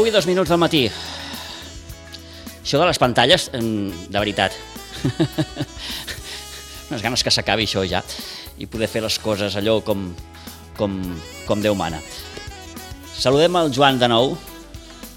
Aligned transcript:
10 0.00 0.08
i 0.08 0.12
2 0.16 0.26
minuts 0.30 0.48
del 0.48 0.60
matí. 0.60 0.86
Això 2.62 2.78
de 2.80 2.86
les 2.88 3.00
pantalles, 3.00 3.50
de 3.52 4.16
veritat, 4.16 4.54
unes 6.88 7.02
ganes 7.04 7.24
que 7.24 7.32
s'acabi 7.34 7.66
això 7.68 7.84
ja 7.84 8.00
i 8.60 8.68
poder 8.68 8.88
fer 8.88 9.02
les 9.04 9.18
coses 9.20 9.56
allò 9.60 9.80
com, 9.84 10.06
com, 10.78 10.96
com 11.44 11.60
Déu 11.60 11.76
mana. 11.76 12.00
Saludem 13.12 13.60
el 13.60 13.68
Joan 13.76 14.00
de 14.00 14.08
nou. 14.08 14.38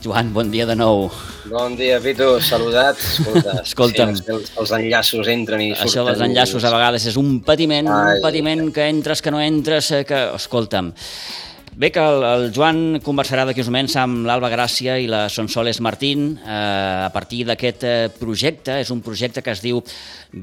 Joan, 0.04 0.34
bon 0.36 0.52
dia 0.52 0.67
de 0.67 0.76
nou. 0.76 1.08
Bon 1.48 1.78
dia, 1.80 2.02
Pitu, 2.04 2.42
saludat. 2.44 3.00
Escolta, 3.00 3.56
Escolta'm. 3.64 4.16
Sí, 4.20 4.28
els, 4.36 4.52
els 4.59 4.76
enllaços 4.76 5.31
entren 5.31 5.64
i 5.64 5.70
surten. 5.72 5.88
Això 5.88 6.04
dels 6.09 6.26
enllaços 6.28 6.67
a 6.67 6.73
vegades 6.76 7.08
és 7.08 7.20
un 7.20 7.38
patiment, 7.45 7.88
Ai, 7.88 8.20
un 8.20 8.26
patiment 8.26 8.67
que 8.76 8.92
entres, 8.92 9.23
que 9.23 9.31
no 9.31 9.39
entres, 9.44 9.94
eh, 9.95 10.04
que... 10.08 10.26
Escolta'm, 10.36 10.92
Bé 11.75 11.89
que 11.91 11.99
el, 11.99 12.21
el 12.21 12.43
Joan 12.53 12.99
conversarà 13.02 13.47
d'aquí 13.47 13.63
uns 13.63 13.69
moments 13.71 13.95
amb 13.97 14.27
l'Alba 14.27 14.52
Gràcia 14.52 14.99
i 15.02 15.07
la 15.09 15.23
Sonsoles 15.33 15.80
Martín 15.81 16.35
eh, 16.38 16.49
a 17.07 17.09
partir 17.13 17.41
d'aquest 17.47 17.85
eh, 17.88 17.93
projecte. 18.13 18.75
És 18.83 18.91
un 18.93 19.02
projecte 19.02 19.41
que 19.41 19.55
es 19.55 19.63
diu 19.63 19.81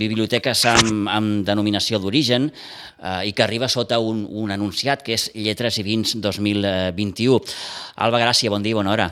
Biblioteques 0.00 0.64
amb, 0.72 1.06
amb 1.06 1.44
denominació 1.46 2.00
d'origen 2.02 2.48
eh, 2.50 3.28
i 3.30 3.34
que 3.36 3.44
arriba 3.46 3.70
sota 3.70 4.00
un, 4.02 4.24
un 4.26 4.50
anunciat 4.50 5.04
que 5.06 5.14
és 5.14 5.28
Lletres 5.38 5.78
i 5.78 5.86
Vins 5.86 6.16
2021. 6.18 7.38
Alba 8.02 8.22
Gràcia, 8.24 8.50
bon 8.50 8.66
dia, 8.66 8.78
bona 8.78 8.96
hora. 8.96 9.06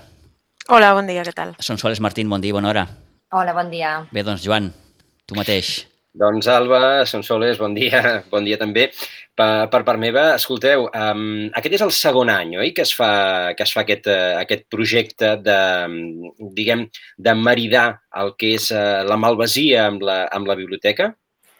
Hola, 0.69 0.91
bon 0.99 1.07
dia, 1.07 1.23
què 1.23 1.37
tal? 1.37 1.55
Sonsoles 1.63 2.03
Martín, 2.03 2.27
bon 2.29 2.43
dia, 2.43 2.57
bona 2.57 2.75
hora. 2.75 2.89
Hola, 3.31 3.55
bon 3.55 3.71
dia. 3.71 3.95
Bé, 4.11 4.27
doncs, 4.27 4.43
Joan, 4.43 4.73
tu 5.25 5.39
mateix. 5.39 5.79
Doncs 6.19 6.49
Alba, 6.51 7.07
Sonsoles, 7.07 7.59
bon 7.61 7.77
dia, 7.77 8.03
bon 8.33 8.47
dia 8.47 8.59
també. 8.59 8.89
Per, 9.39 9.69
per 9.71 9.81
part 9.87 10.01
meva, 10.03 10.33
escolteu, 10.35 10.89
um, 10.89 11.47
aquest 11.55 11.77
és 11.79 11.85
el 11.85 11.93
segon 11.95 12.31
any, 12.33 12.57
oi?, 12.59 12.73
que 12.75 12.83
es 12.83 12.91
fa, 12.99 13.11
que 13.55 13.63
es 13.63 13.71
fa 13.75 13.85
aquest, 13.85 14.09
uh, 14.11 14.35
aquest 14.41 14.67
projecte 14.73 15.37
de, 15.47 15.59
diguem, 16.57 16.89
de 17.23 17.35
maridar 17.39 17.87
el 18.19 18.35
que 18.35 18.57
és 18.57 18.67
uh, 18.75 19.05
la 19.07 19.19
malvasia 19.21 19.87
amb 19.93 20.03
la, 20.09 20.25
amb 20.35 20.51
la 20.51 20.57
biblioteca? 20.59 21.13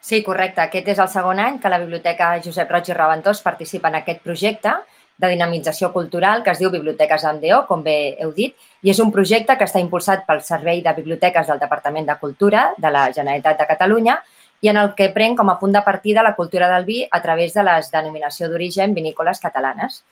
Sí, 0.03 0.25
correcte. 0.27 0.65
Aquest 0.65 0.91
és 0.91 1.03
el 1.05 1.11
segon 1.13 1.39
any 1.43 1.59
que 1.63 1.71
la 1.71 1.79
Biblioteca 1.83 2.33
Josep 2.43 2.71
Roig 2.73 2.89
i 2.89 2.97
Reventós 2.97 3.43
participa 3.45 3.91
en 3.93 3.99
aquest 4.01 4.25
projecte 4.25 4.73
de 5.19 5.31
dinamització 5.35 5.91
cultural 5.93 6.43
que 6.47 6.55
es 6.55 6.63
diu 6.63 6.71
Biblioteques 6.73 7.27
Andeo, 7.29 7.61
com 7.69 7.83
bé 7.85 8.17
heu 8.23 8.33
dit, 8.35 8.55
i 8.83 8.91
és 8.91 9.03
un 9.03 9.11
projecte 9.15 9.55
que 9.59 9.67
està 9.67 9.83
impulsat 9.83 10.25
pel 10.27 10.43
Servei 10.47 10.81
de 10.83 10.95
Biblioteques 10.97 11.51
del 11.51 11.63
Departament 11.63 12.07
de 12.09 12.17
Cultura 12.23 12.69
de 12.79 12.93
la 12.95 13.09
Generalitat 13.13 13.59
de 13.61 13.69
Catalunya 13.71 14.17
i 14.61 14.69
en 14.69 14.77
el 14.81 14.95
que 14.99 15.11
pren 15.15 15.37
com 15.39 15.51
a 15.51 15.59
punt 15.61 15.73
de 15.75 15.83
partida 15.87 16.25
la 16.27 16.35
cultura 16.35 16.69
del 16.73 16.85
vi 16.85 17.03
a 17.11 17.23
través 17.23 17.55
de 17.55 17.65
les 17.67 17.91
denominació 17.91 18.49
d'origen 18.49 18.95
vinícoles 18.95 19.41
catalanes. 19.41 20.03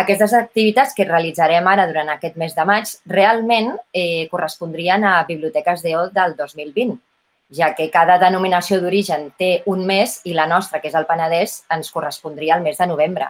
Aquestes 0.00 0.32
activitats 0.38 0.94
que 0.94 1.04
realitzarem 1.04 1.66
ara 1.66 1.86
durant 1.90 2.08
aquest 2.12 2.36
mes 2.38 2.54
de 2.54 2.64
maig 2.64 2.90
realment 3.10 3.72
eh, 3.92 4.28
correspondrien 4.30 5.04
a 5.04 5.24
Biblioteques 5.28 5.82
d'EO 5.82 6.06
del 6.14 6.36
2020, 6.38 6.94
ja 7.50 7.72
que 7.74 7.88
cada 7.90 8.16
denominació 8.22 8.78
d'origen 8.80 9.32
té 9.38 9.50
un 9.66 9.82
mes 9.86 10.20
i 10.24 10.34
la 10.38 10.46
nostra, 10.46 10.78
que 10.80 10.88
és 10.88 10.94
el 10.94 11.08
Penedès, 11.08 11.64
ens 11.74 11.90
correspondria 11.90 12.54
al 12.54 12.62
mes 12.62 12.78
de 12.78 12.86
novembre. 12.86 13.26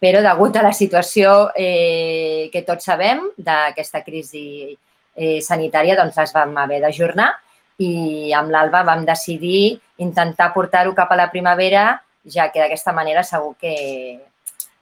Però 0.00 0.24
degut 0.24 0.56
a 0.56 0.64
la 0.64 0.72
situació 0.72 1.50
eh, 1.54 2.48
que 2.52 2.64
tots 2.64 2.88
sabem 2.88 3.20
d'aquesta 3.36 4.00
crisi 4.06 4.72
eh, 4.72 5.38
sanitària, 5.44 5.98
doncs 6.00 6.16
les 6.16 6.32
vam 6.32 6.56
haver 6.64 6.80
d'ajornar 6.80 7.34
i 7.80 8.32
amb 8.36 8.52
l'Alba 8.52 8.82
vam 8.84 9.06
decidir 9.08 9.78
intentar 10.04 10.50
portar-ho 10.52 10.92
cap 10.96 11.12
a 11.12 11.18
la 11.18 11.30
primavera, 11.32 11.94
ja 12.28 12.50
que 12.52 12.60
d'aquesta 12.60 12.92
manera 12.92 13.24
segur 13.24 13.54
que 13.60 13.74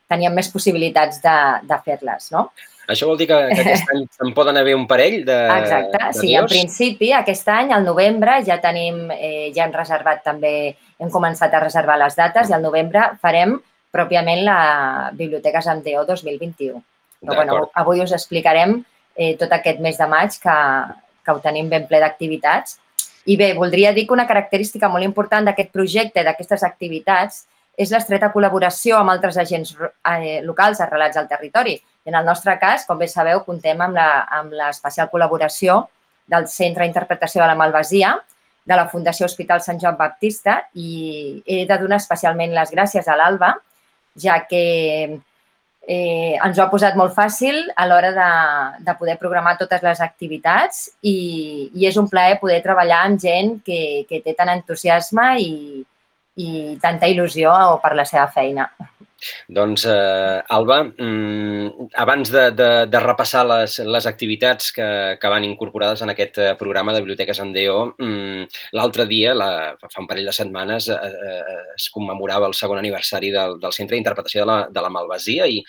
teníem 0.09 0.35
més 0.35 0.49
possibilitats 0.51 1.23
de, 1.23 1.37
de 1.69 1.79
fer-les, 1.85 2.33
no? 2.35 2.49
Això 2.89 3.05
vol 3.05 3.19
dir 3.21 3.27
que, 3.29 3.37
que 3.53 3.63
aquest 3.63 3.91
any 3.93 4.07
en 4.25 4.35
poden 4.35 4.57
haver 4.57 4.75
un 4.75 4.87
parell 4.89 5.21
de 5.27 5.37
Exacte, 5.59 5.99
de 6.01 6.13
sí, 6.17 6.33
en 6.39 6.49
principi 6.49 7.13
aquest 7.13 7.51
any, 7.53 7.75
al 7.77 7.85
novembre, 7.85 8.39
ja 8.47 8.57
tenim, 8.63 9.03
eh, 9.13 9.51
ja 9.55 9.67
hem 9.67 9.75
reservat 9.77 10.25
també, 10.25 10.55
hem 10.99 11.11
començat 11.13 11.53
a 11.53 11.63
reservar 11.67 11.99
les 12.01 12.17
dates 12.17 12.49
i 12.49 12.57
al 12.57 12.65
novembre 12.65 13.11
farem 13.21 13.59
pròpiament 13.93 14.43
la 14.47 14.61
Biblioteques 15.17 15.69
Andeo 15.69 16.07
2021. 16.09 16.81
Però 17.21 17.35
bueno, 17.35 17.61
avui 17.77 18.01
us 18.01 18.15
explicarem 18.17 18.79
eh, 19.17 19.35
tot 19.37 19.53
aquest 19.53 19.83
mes 19.85 19.99
de 20.01 20.09
maig 20.09 20.37
que, 20.41 20.59
que 21.25 21.35
ho 21.35 21.41
tenim 21.45 21.69
ben 21.69 21.87
ple 21.91 22.01
d'activitats 22.01 22.79
i 23.29 23.37
bé, 23.37 23.53
voldria 23.55 23.93
dir 23.93 24.07
que 24.07 24.17
una 24.17 24.27
característica 24.27 24.89
molt 24.89 25.05
important 25.05 25.45
d'aquest 25.49 25.71
projecte, 25.75 26.25
d'aquestes 26.25 26.65
activitats, 26.65 27.43
és 27.79 27.93
l'estreta 27.93 28.33
col·laboració 28.33 28.97
amb 28.99 29.13
altres 29.13 29.37
agents 29.39 29.75
eh, 29.77 30.41
locals 30.43 30.81
arrelats 30.83 31.21
al 31.21 31.29
territori. 31.31 31.77
En 32.09 32.17
el 32.17 32.25
nostre 32.27 32.57
cas, 32.59 32.87
com 32.89 32.99
bé 32.99 33.07
sabeu, 33.11 33.45
contem 33.47 33.85
amb 33.85 34.57
l'especial 34.57 35.11
col·laboració 35.13 35.85
del 36.29 36.49
Centre 36.49 36.87
d'Interpretació 36.87 37.45
de 37.45 37.51
la 37.53 37.59
Malvasia, 37.59 38.17
de 38.69 38.77
la 38.77 38.89
Fundació 38.89 39.29
Hospital 39.29 39.63
Sant 39.65 39.79
Joan 39.81 39.97
Baptista 39.97 40.59
i 40.77 41.43
he 41.47 41.63
de 41.69 41.79
donar 41.81 42.01
especialment 42.03 42.53
les 42.57 42.73
gràcies 42.73 43.07
a 43.09 43.17
l'Alba, 43.17 43.55
ja 44.19 44.43
que 44.49 45.21
eh, 45.89 46.37
ens 46.37 46.59
ho 46.59 46.63
ha 46.67 46.69
posat 46.69 46.97
molt 47.01 47.15
fàcil 47.17 47.57
a 47.75 47.87
l'hora 47.89 48.11
de, 48.13 48.31
de 48.85 48.95
poder 49.01 49.17
programar 49.21 49.57
totes 49.57 49.83
les 49.83 50.03
activitats 50.05 50.83
i, 51.01 51.17
i 51.73 51.89
és 51.89 51.97
un 51.97 52.11
plaer 52.13 52.37
poder 52.43 52.61
treballar 52.65 53.07
amb 53.07 53.21
gent 53.23 53.57
que, 53.65 54.05
que 54.09 54.21
té 54.25 54.37
tant 54.37 54.53
entusiasme 54.53 55.31
i, 55.41 55.81
i 56.45 56.77
tanta 56.83 57.09
il·lusió 57.09 57.55
per 57.81 57.95
la 57.97 58.05
seva 58.09 58.29
feina. 58.35 58.69
Doncs, 59.49 59.85
eh, 59.91 60.43
Alba, 60.49 60.85
mm, 60.85 61.89
abans 61.95 62.31
de, 62.31 62.45
de, 62.55 62.69
de 62.87 63.01
repassar 63.03 63.45
les, 63.47 63.79
les 63.83 64.07
activitats 64.07 64.71
que, 64.73 64.89
que 65.21 65.33
van 65.33 65.45
incorporades 65.45 66.03
en 66.03 66.13
aquest 66.15 66.39
eh, 66.39 66.55
programa 66.61 66.95
de 66.95 67.03
Biblioteques 67.03 67.41
en 67.43 67.53
DO, 67.53 67.79
mm, 67.99 68.49
l'altre 68.79 69.09
dia, 69.11 69.35
la, 69.35 69.51
fa 69.83 70.03
un 70.03 70.09
parell 70.11 70.31
de 70.31 70.37
setmanes, 70.37 70.89
eh, 70.95 70.99
eh, 71.35 71.61
es 71.75 71.91
commemorava 71.95 72.47
el 72.47 72.55
segon 72.55 72.79
aniversari 72.79 73.33
del, 73.35 73.59
del 73.63 73.75
Centre 73.75 73.99
d'Interpretació 73.99 74.45
de, 74.45 74.51
la, 74.53 74.59
de 74.71 74.85
la 74.87 74.93
Malvasia 74.95 75.49
i, 75.51 75.63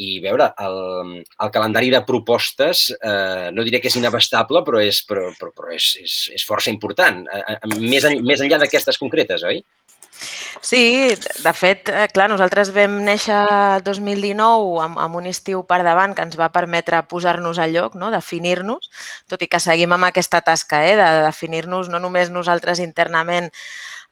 i 0.00 0.20
veure, 0.24 0.46
el, 0.64 0.78
el 1.20 1.50
calendari 1.52 1.90
de 1.92 2.00
propostes, 2.08 2.86
eh, 2.96 3.50
no 3.52 3.64
diré 3.64 3.80
que 3.80 3.90
és 3.92 3.98
inabastable, 4.00 4.62
però 4.64 4.80
és, 4.80 5.02
però, 5.08 5.28
però, 5.38 5.52
però 5.56 5.72
és, 5.74 5.92
és, 6.00 6.16
és 6.38 6.44
força 6.48 6.72
important, 6.72 7.24
eh, 7.28 7.42
eh 7.56 7.58
més, 7.78 8.04
en, 8.08 8.20
més 8.24 8.40
enllà 8.40 8.60
d'aquestes 8.62 9.00
concretes, 9.00 9.44
oi? 9.48 9.60
Sí, 10.62 11.14
de 11.44 11.52
fet, 11.52 11.88
eh, 11.90 12.06
clar, 12.14 12.28
nosaltres 12.30 12.70
vam 12.74 13.00
néixer 13.06 13.36
el 13.36 13.82
2019 13.86 14.82
amb, 14.84 15.00
amb 15.02 15.18
un 15.18 15.26
estiu 15.30 15.64
per 15.68 15.80
davant 15.82 16.14
que 16.14 16.22
ens 16.26 16.38
va 16.38 16.52
permetre 16.54 17.02
posar-nos 17.10 17.58
a 17.58 17.66
lloc, 17.66 17.96
no? 17.98 18.12
definir-nos, 18.14 18.90
tot 19.28 19.42
i 19.42 19.50
que 19.50 19.60
seguim 19.60 19.92
amb 19.92 20.06
aquesta 20.10 20.40
tasca 20.40 20.84
eh? 20.86 20.94
de 21.00 21.08
definir-nos 21.26 21.90
no 21.90 21.98
només 22.02 22.30
nosaltres 22.30 22.78
internament 22.84 23.50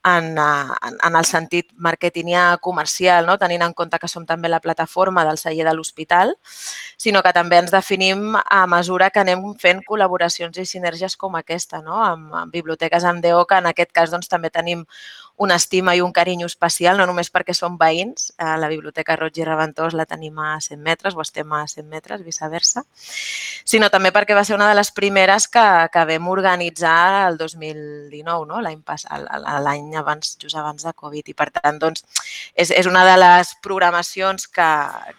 en, 0.05 0.39
en, 0.39 0.97
en 1.05 1.17
el 1.17 1.27
sentit 1.29 1.69
marketingià 1.77 2.57
comercial, 2.65 3.27
no? 3.29 3.37
tenint 3.39 3.63
en 3.67 3.75
compte 3.77 3.99
que 4.01 4.09
som 4.09 4.25
també 4.27 4.49
la 4.49 4.61
plataforma 4.65 5.25
del 5.29 5.39
celler 5.39 5.67
de 5.69 5.75
l'hospital, 5.77 6.35
sinó 6.97 7.23
que 7.23 7.35
també 7.37 7.61
ens 7.61 7.73
definim 7.75 8.37
a 8.41 8.63
mesura 8.71 9.11
que 9.11 9.21
anem 9.21 9.45
fent 9.61 9.85
col·laboracions 9.87 10.57
i 10.57 10.67
sinergies 10.67 11.17
com 11.21 11.37
aquesta, 11.37 11.83
no? 11.85 12.01
amb, 12.05 12.33
amb 12.45 12.53
biblioteques 12.53 13.05
amb 13.05 13.25
DO, 13.25 13.45
que 13.47 13.61
en 13.61 13.69
aquest 13.73 13.93
cas 13.93 14.15
doncs, 14.15 14.31
també 14.33 14.51
tenim 14.51 14.87
una 15.41 15.55
estima 15.57 15.95
i 15.97 16.03
un 16.05 16.13
carinyo 16.13 16.45
especial, 16.45 16.99
no 17.01 17.07
només 17.09 17.31
perquè 17.33 17.55
som 17.57 17.79
veïns, 17.81 18.27
a 18.37 18.59
la 18.61 18.69
Biblioteca 18.69 19.15
Roig 19.17 19.39
i 19.41 19.45
Reventós 19.49 19.95
la 19.97 20.05
tenim 20.05 20.37
a 20.37 20.59
100 20.61 20.77
metres 20.85 21.17
o 21.17 21.23
estem 21.25 21.55
a 21.57 21.63
100 21.65 21.87
metres, 21.89 22.21
viceversa, 22.27 22.83
sinó 23.65 23.89
també 23.89 24.13
perquè 24.13 24.37
va 24.37 24.45
ser 24.45 24.59
una 24.59 24.69
de 24.69 24.77
les 24.77 24.93
primeres 24.93 25.49
que, 25.49 25.65
que 25.95 26.03
vam 26.13 26.29
organitzar 26.29 27.31
el 27.31 27.41
2019, 27.41 28.45
no? 28.53 28.61
l'any 28.61 28.85
l'any 29.65 29.97
abans, 29.97 30.37
just 30.37 30.61
abans 30.61 30.85
de 30.85 30.93
Covid. 30.93 31.33
I 31.33 31.39
per 31.41 31.49
tant, 31.57 31.81
doncs, 31.81 32.05
és, 32.53 32.69
és 32.69 32.93
una 32.93 33.07
de 33.09 33.17
les 33.17 33.57
programacions 33.65 34.45
que, 34.45 34.71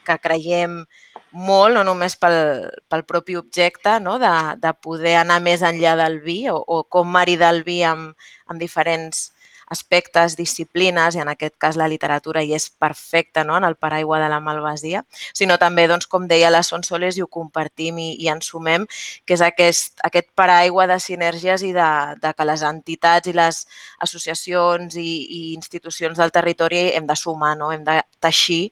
que 0.06 0.22
creiem 0.22 0.84
molt, 1.32 1.74
no 1.74 1.88
només 1.88 2.20
pel, 2.22 2.70
pel 2.94 3.08
propi 3.10 3.42
objecte, 3.42 3.98
no? 4.06 4.20
de, 4.22 4.38
de 4.62 4.78
poder 4.86 5.18
anar 5.26 5.42
més 5.42 5.66
enllà 5.66 5.98
del 6.06 6.22
vi 6.22 6.44
o, 6.54 6.62
o 6.62 6.84
com 6.86 7.10
maridar 7.10 7.56
el 7.58 7.66
vi 7.66 7.82
amb, 7.82 8.14
amb 8.46 8.62
diferents 8.62 9.32
aspectes, 9.72 10.36
disciplines, 10.36 11.16
i 11.16 11.22
en 11.24 11.32
aquest 11.32 11.56
cas 11.62 11.78
la 11.80 11.88
literatura 11.92 12.44
hi 12.44 12.54
és 12.58 12.68
perfecta 12.70 13.46
no? 13.48 13.56
en 13.58 13.66
el 13.68 13.78
paraigua 13.80 14.20
de 14.20 14.28
la 14.32 14.42
malvasia, 14.44 15.04
sinó 15.34 15.58
també, 15.62 15.88
doncs, 15.88 16.10
com 16.12 16.28
deia 16.28 16.52
la 16.52 16.64
Sonsoles, 16.68 17.18
i 17.18 17.24
ho 17.24 17.30
compartim 17.32 18.02
i, 18.04 18.10
i 18.20 18.30
ens 18.34 18.52
sumem, 18.52 18.86
que 19.26 19.38
és 19.38 19.46
aquest, 19.46 19.96
aquest 20.08 20.30
paraigua 20.36 20.88
de 20.92 21.00
sinergies 21.00 21.64
i 21.68 21.72
de, 21.78 21.92
de 22.22 22.34
que 22.36 22.50
les 22.50 22.66
entitats 22.68 23.32
i 23.32 23.36
les 23.38 23.64
associacions 24.04 25.00
i, 25.00 25.08
i 25.40 25.42
institucions 25.56 26.20
del 26.20 26.36
territori 26.36 26.90
hem 26.92 27.08
de 27.08 27.16
sumar, 27.16 27.56
no? 27.58 27.72
hem 27.72 27.88
de 27.88 28.02
teixir 28.20 28.64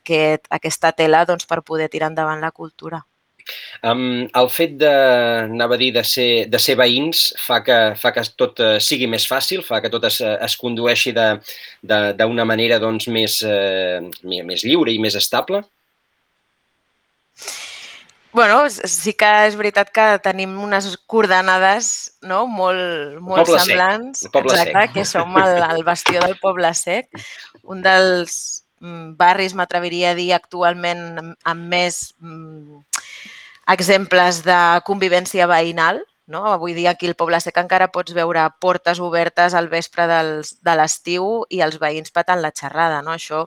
aquest, 0.00 0.48
aquesta 0.50 0.92
tela 0.92 1.24
doncs, 1.28 1.46
per 1.46 1.62
poder 1.62 1.92
tirar 1.92 2.12
endavant 2.12 2.40
la 2.40 2.52
cultura. 2.52 3.04
Um, 3.86 4.26
el 4.34 4.48
fet 4.50 4.74
de, 4.80 4.90
anava 5.44 5.76
a 5.76 5.80
dir, 5.80 5.92
de 5.94 6.02
ser, 6.02 6.28
de 6.50 6.58
ser 6.58 6.74
veïns 6.80 7.28
fa 7.38 7.60
que, 7.62 7.78
fa 8.00 8.12
que 8.16 8.24
tot 8.38 8.58
uh, 8.64 8.76
sigui 8.82 9.06
més 9.10 9.26
fàcil, 9.30 9.62
fa 9.66 9.78
que 9.84 9.90
tot 9.92 10.04
es, 10.10 10.20
es 10.20 10.58
condueixi 10.58 11.14
d'una 11.14 12.46
manera 12.48 12.80
doncs, 12.82 13.06
més, 13.12 13.40
uh, 13.46 14.02
més 14.24 14.66
lliure 14.66 14.94
i 14.94 15.02
més 15.02 15.18
estable? 15.18 15.62
bueno, 18.38 18.68
sí 18.70 19.14
que 19.18 19.28
és 19.48 19.56
veritat 19.58 19.88
que 19.90 20.04
tenim 20.22 20.52
unes 20.62 20.92
coordenades 21.10 21.88
no? 22.22 22.44
molt, 22.46 23.18
molt 23.18 23.48
poble 23.48 23.62
semblants. 23.64 24.22
Sec. 24.22 24.32
Poble 24.34 24.54
exacte, 24.54 24.84
sec. 24.84 24.94
que 24.94 25.04
som 25.08 25.38
el, 25.40 25.58
el 25.66 25.82
bastió 25.86 26.22
del 26.22 26.36
Poble 26.42 26.70
Sec, 26.78 27.08
un 27.66 27.82
dels 27.82 28.36
mm, 28.78 29.16
barris, 29.18 29.56
m'atreviria 29.58 30.12
a 30.12 30.18
dir, 30.18 30.30
actualment 30.36 31.02
amb 31.18 31.66
més 31.72 32.12
mm, 32.20 32.84
exemples 33.68 34.42
de 34.46 34.58
convivència 34.86 35.46
veïnal, 35.50 36.02
no? 36.28 36.42
Avui 36.52 36.74
dia 36.76 36.90
aquí 36.90 37.08
al 37.08 37.14
Poble 37.16 37.38
Sec 37.40 37.56
encara 37.56 37.86
pots 37.88 38.12
veure 38.12 38.42
portes 38.60 38.98
obertes 39.00 39.54
al 39.56 39.70
vespre 39.72 40.04
dels, 40.06 40.50
de 40.60 40.74
l'estiu 40.76 41.46
i 41.48 41.62
els 41.64 41.78
veïns 41.80 42.12
patant 42.12 42.42
la 42.44 42.50
xerrada. 42.52 42.98
No? 43.00 43.14
Això 43.16 43.46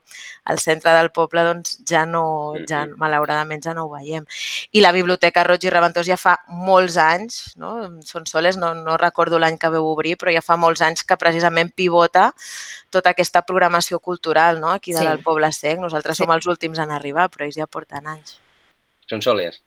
al 0.50 0.58
centre 0.58 0.90
del 0.98 1.12
poble 1.14 1.44
doncs, 1.46 1.76
ja 1.88 2.08
no, 2.10 2.56
ja, 2.68 2.88
malauradament 2.98 3.62
ja 3.62 3.76
no 3.78 3.86
ho 3.86 3.92
veiem. 3.94 4.26
I 4.74 4.82
la 4.82 4.92
Biblioteca 4.98 5.44
Roig 5.46 5.64
i 5.70 5.70
Reventós 5.70 6.10
ja 6.10 6.18
fa 6.18 6.40
molts 6.50 6.98
anys, 6.98 7.54
no? 7.62 8.02
són 8.02 8.26
soles, 8.26 8.58
no, 8.58 8.74
no 8.74 8.98
recordo 8.98 9.38
l'any 9.38 9.62
que 9.62 9.70
veu 9.70 9.86
obrir, 9.86 10.18
però 10.18 10.34
ja 10.34 10.42
fa 10.42 10.58
molts 10.58 10.82
anys 10.82 11.06
que 11.06 11.18
precisament 11.22 11.70
pivota 11.78 12.32
tota 12.90 13.14
aquesta 13.14 13.46
programació 13.46 14.00
cultural 14.00 14.60
no? 14.60 14.74
aquí 14.74 14.94
de 14.94 15.02
Sí. 15.02 15.06
del 15.06 15.22
Poble 15.22 15.52
Sec. 15.54 15.78
Nosaltres 15.80 16.18
Sí. 16.18 16.24
som 16.24 16.34
els 16.34 16.48
últims 16.48 16.80
en 16.80 16.90
arribar, 16.90 17.30
però 17.30 17.46
ells 17.46 17.62
ja 17.62 17.68
porten 17.70 18.08
anys. 18.08 18.40
Són 19.08 19.22
soles. 19.22 19.62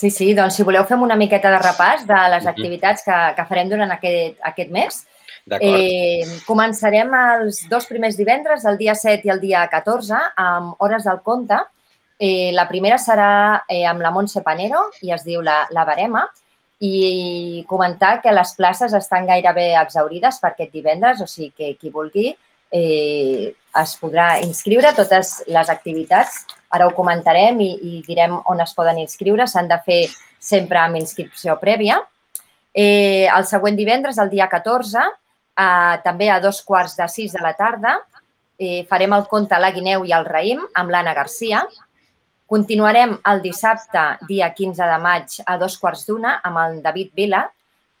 Sí, 0.00 0.08
sí, 0.08 0.30
doncs 0.32 0.54
si 0.56 0.64
voleu 0.64 0.86
fem 0.88 1.02
una 1.04 1.16
miqueta 1.20 1.50
de 1.52 1.58
repàs 1.60 2.06
de 2.08 2.18
les 2.32 2.46
activitats 2.48 3.04
que, 3.04 3.16
que 3.36 3.44
farem 3.50 3.68
durant 3.68 3.90
aquest, 3.92 4.38
aquest 4.48 4.70
mes. 4.72 5.02
D'acord. 5.50 5.76
Eh, 5.76 6.38
començarem 6.46 7.12
els 7.18 7.58
dos 7.68 7.84
primers 7.90 8.16
divendres, 8.16 8.64
el 8.64 8.78
dia 8.80 8.94
7 8.96 9.28
i 9.28 9.32
el 9.34 9.42
dia 9.42 9.66
14, 9.68 10.22
amb 10.40 10.80
Hores 10.80 11.04
del 11.04 11.20
Conte. 11.26 11.58
Eh, 12.16 12.48
la 12.56 12.64
primera 12.70 12.96
serà 12.96 13.32
eh, 13.68 13.84
amb 13.90 14.00
la 14.00 14.12
Montse 14.14 14.40
Panero 14.46 14.86
i 15.04 15.12
es 15.12 15.26
diu 15.28 15.44
La, 15.44 15.66
la 15.76 15.84
Barema 15.88 16.24
i 16.80 17.64
comentar 17.68 18.22
que 18.24 18.32
les 18.32 18.54
places 18.56 18.96
estan 18.96 19.28
gairebé 19.28 19.74
exaurides 19.82 20.40
per 20.40 20.54
aquest 20.54 20.72
divendres, 20.72 21.20
o 21.20 21.28
sigui 21.28 21.52
que 21.52 21.74
qui 21.76 21.92
vulgui 21.92 22.30
eh, 22.70 23.52
es 23.82 23.94
podrà 24.00 24.40
inscriure. 24.44 24.94
Totes 24.96 25.40
les 25.50 25.70
activitats, 25.70 26.44
ara 26.70 26.86
ho 26.86 26.94
comentarem 26.96 27.60
i, 27.62 27.70
i 27.74 28.02
direm 28.06 28.38
on 28.50 28.62
es 28.62 28.74
poden 28.76 28.98
inscriure, 29.02 29.46
s'han 29.46 29.70
de 29.70 29.78
fer 29.86 30.02
sempre 30.40 30.80
amb 30.80 30.98
inscripció 31.00 31.58
prèvia. 31.60 32.00
Eh, 32.72 33.26
el 33.26 33.46
següent 33.50 33.76
divendres, 33.76 34.18
el 34.22 34.30
dia 34.30 34.48
14, 34.48 35.02
eh, 35.58 35.96
també 36.04 36.30
a 36.30 36.40
dos 36.40 36.62
quarts 36.62 36.96
de 36.98 37.08
sis 37.10 37.34
de 37.34 37.42
la 37.42 37.54
tarda, 37.58 37.98
eh, 38.58 38.84
farem 38.88 39.12
el 39.16 39.26
conte 39.26 39.58
La 39.58 39.72
Guineu 39.74 40.04
i 40.04 40.12
el 40.12 40.26
Raïm 40.26 40.62
amb 40.74 40.90
l'Anna 40.90 41.14
Garcia. 41.14 41.64
Continuarem 42.50 43.16
el 43.30 43.40
dissabte, 43.42 44.02
dia 44.28 44.50
15 44.54 44.86
de 44.90 44.98
maig, 44.98 45.40
a 45.46 45.56
dos 45.58 45.78
quarts 45.78 46.06
d'una, 46.06 46.40
amb 46.44 46.58
el 46.64 46.80
David 46.82 47.12
Vila, 47.14 47.44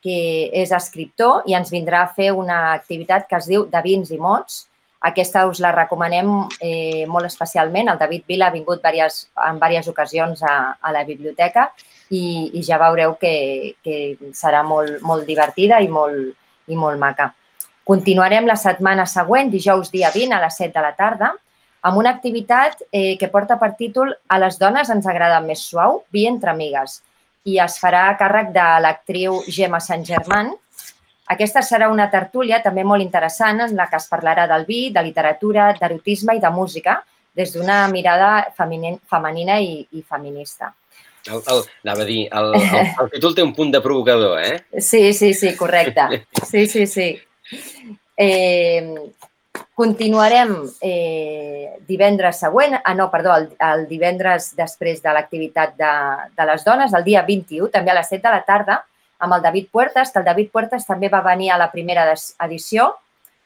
que 0.02 0.48
és 0.56 0.72
escriptor 0.72 1.46
i 1.46 1.54
ens 1.58 1.70
vindrà 1.72 2.04
a 2.04 2.12
fer 2.16 2.30
una 2.32 2.72
activitat 2.72 3.28
que 3.28 3.38
es 3.38 3.48
diu 3.50 3.66
De 3.70 3.82
vins 3.84 4.10
i 4.10 4.18
mots. 4.18 4.66
Aquesta 5.00 5.46
us 5.48 5.60
la 5.64 5.72
recomanem 5.72 6.30
eh, 6.60 7.06
molt 7.08 7.28
especialment. 7.28 7.88
El 7.88 8.00
David 8.00 8.26
Vila 8.28 8.48
ha 8.48 8.54
vingut 8.54 8.82
diverses, 8.84 9.28
en 9.46 9.60
diverses 9.60 9.88
ocasions 9.92 10.42
a, 10.42 10.56
a 10.80 10.92
la 10.92 11.04
biblioteca 11.08 11.70
i, 12.10 12.50
i 12.52 12.62
ja 12.66 12.80
veureu 12.80 13.16
que, 13.20 13.76
que 13.84 14.00
serà 14.36 14.64
molt, 14.66 15.00
molt 15.02 15.28
divertida 15.28 15.80
i 15.80 15.88
molt, 15.88 16.34
i 16.68 16.76
molt 16.76 17.00
maca. 17.00 17.30
Continuarem 17.90 18.46
la 18.46 18.58
setmana 18.60 19.06
següent, 19.08 19.48
dijous 19.50 19.88
dia 19.90 20.10
20 20.14 20.36
a 20.36 20.42
les 20.44 20.58
7 20.60 20.74
de 20.76 20.84
la 20.84 20.92
tarda, 20.98 21.32
amb 21.82 21.96
una 21.96 22.12
activitat 22.12 22.82
eh, 22.92 23.16
que 23.16 23.30
porta 23.32 23.56
per 23.58 23.72
títol 23.78 24.12
A 24.28 24.38
les 24.38 24.58
dones 24.60 24.90
ens 24.92 25.06
agrada 25.08 25.40
més 25.40 25.62
suau, 25.64 26.02
vi 26.12 26.26
entre 26.28 26.52
amigues, 26.52 27.00
i 27.44 27.58
es 27.62 27.78
farà 27.80 28.08
a 28.08 28.16
càrrec 28.20 28.50
de 28.54 28.66
l'actriu 28.84 29.40
Gemma 29.48 29.80
Sant 29.80 30.04
Germán. 30.04 30.52
Aquesta 31.30 31.62
serà 31.62 31.88
una 31.92 32.08
tertúlia 32.10 32.58
també 32.62 32.82
molt 32.84 33.04
interessant 33.04 33.62
en 33.64 33.76
la 33.78 33.86
que 33.88 34.00
es 34.00 34.08
parlarà 34.10 34.48
del 34.50 34.66
vi, 34.66 34.80
de 34.90 35.02
literatura, 35.06 35.70
d'erotisme 35.78 36.36
i 36.36 36.42
de 36.42 36.50
música 36.50 36.98
des 37.36 37.52
d'una 37.54 37.84
mirada 37.88 38.50
femenina 38.56 39.60
i, 39.62 39.86
i 39.94 40.02
feminista. 40.02 40.74
El, 41.28 41.42
el, 41.52 41.62
anava 41.84 42.02
a 42.02 42.08
dir, 42.08 42.22
el, 42.32 42.54
el, 42.56 42.92
el 43.04 43.10
títol 43.14 43.34
té 43.36 43.44
un 43.44 43.52
punt 43.54 43.70
de 43.74 43.80
provocador, 43.84 44.40
eh? 44.40 44.80
Sí, 44.80 45.12
sí, 45.12 45.34
sí, 45.36 45.54
correcte. 45.56 46.24
Sí, 46.48 46.66
sí, 46.66 46.86
sí. 46.88 47.10
Eh, 48.16 48.96
continuarem 49.74 50.54
eh, 50.84 51.78
divendres 51.88 52.40
següent, 52.42 52.78
ah 52.84 52.94
no, 52.94 53.10
perdó, 53.10 53.34
el, 53.36 53.48
el 53.58 53.86
divendres 53.88 54.52
després 54.56 55.02
de 55.02 55.12
l'activitat 55.16 55.76
de, 55.78 55.92
de 56.36 56.48
les 56.52 56.64
dones, 56.64 56.94
el 56.94 57.04
dia 57.04 57.22
21, 57.26 57.70
també 57.72 57.92
a 57.92 57.98
les 58.00 58.08
7 58.08 58.22
de 58.26 58.34
la 58.34 58.42
tarda, 58.46 58.80
amb 59.20 59.36
el 59.36 59.44
David 59.44 59.68
Puertas, 59.72 60.12
que 60.12 60.20
el 60.20 60.28
David 60.28 60.50
Puertas 60.52 60.86
també 60.88 61.08
va 61.12 61.22
venir 61.24 61.50
a 61.52 61.60
la 61.60 61.70
primera 61.72 62.08
edició, 62.46 62.90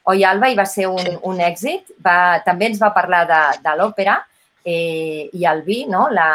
Oi, 0.04 0.20
Alba, 0.28 0.50
i 0.52 0.56
va 0.56 0.66
ser 0.68 0.86
un, 0.86 1.00
Sí. 1.00 1.14
un 1.22 1.38
èxit. 1.40 1.94
Va, 2.04 2.42
també 2.44 2.66
ens 2.68 2.80
va 2.80 2.92
parlar 2.92 3.22
de, 3.24 3.40
de 3.64 3.72
l'òpera 3.78 4.18
eh, 4.64 5.30
i 5.32 5.46
el 5.48 5.62
vi, 5.64 5.86
no? 5.88 6.08
la, 6.12 6.26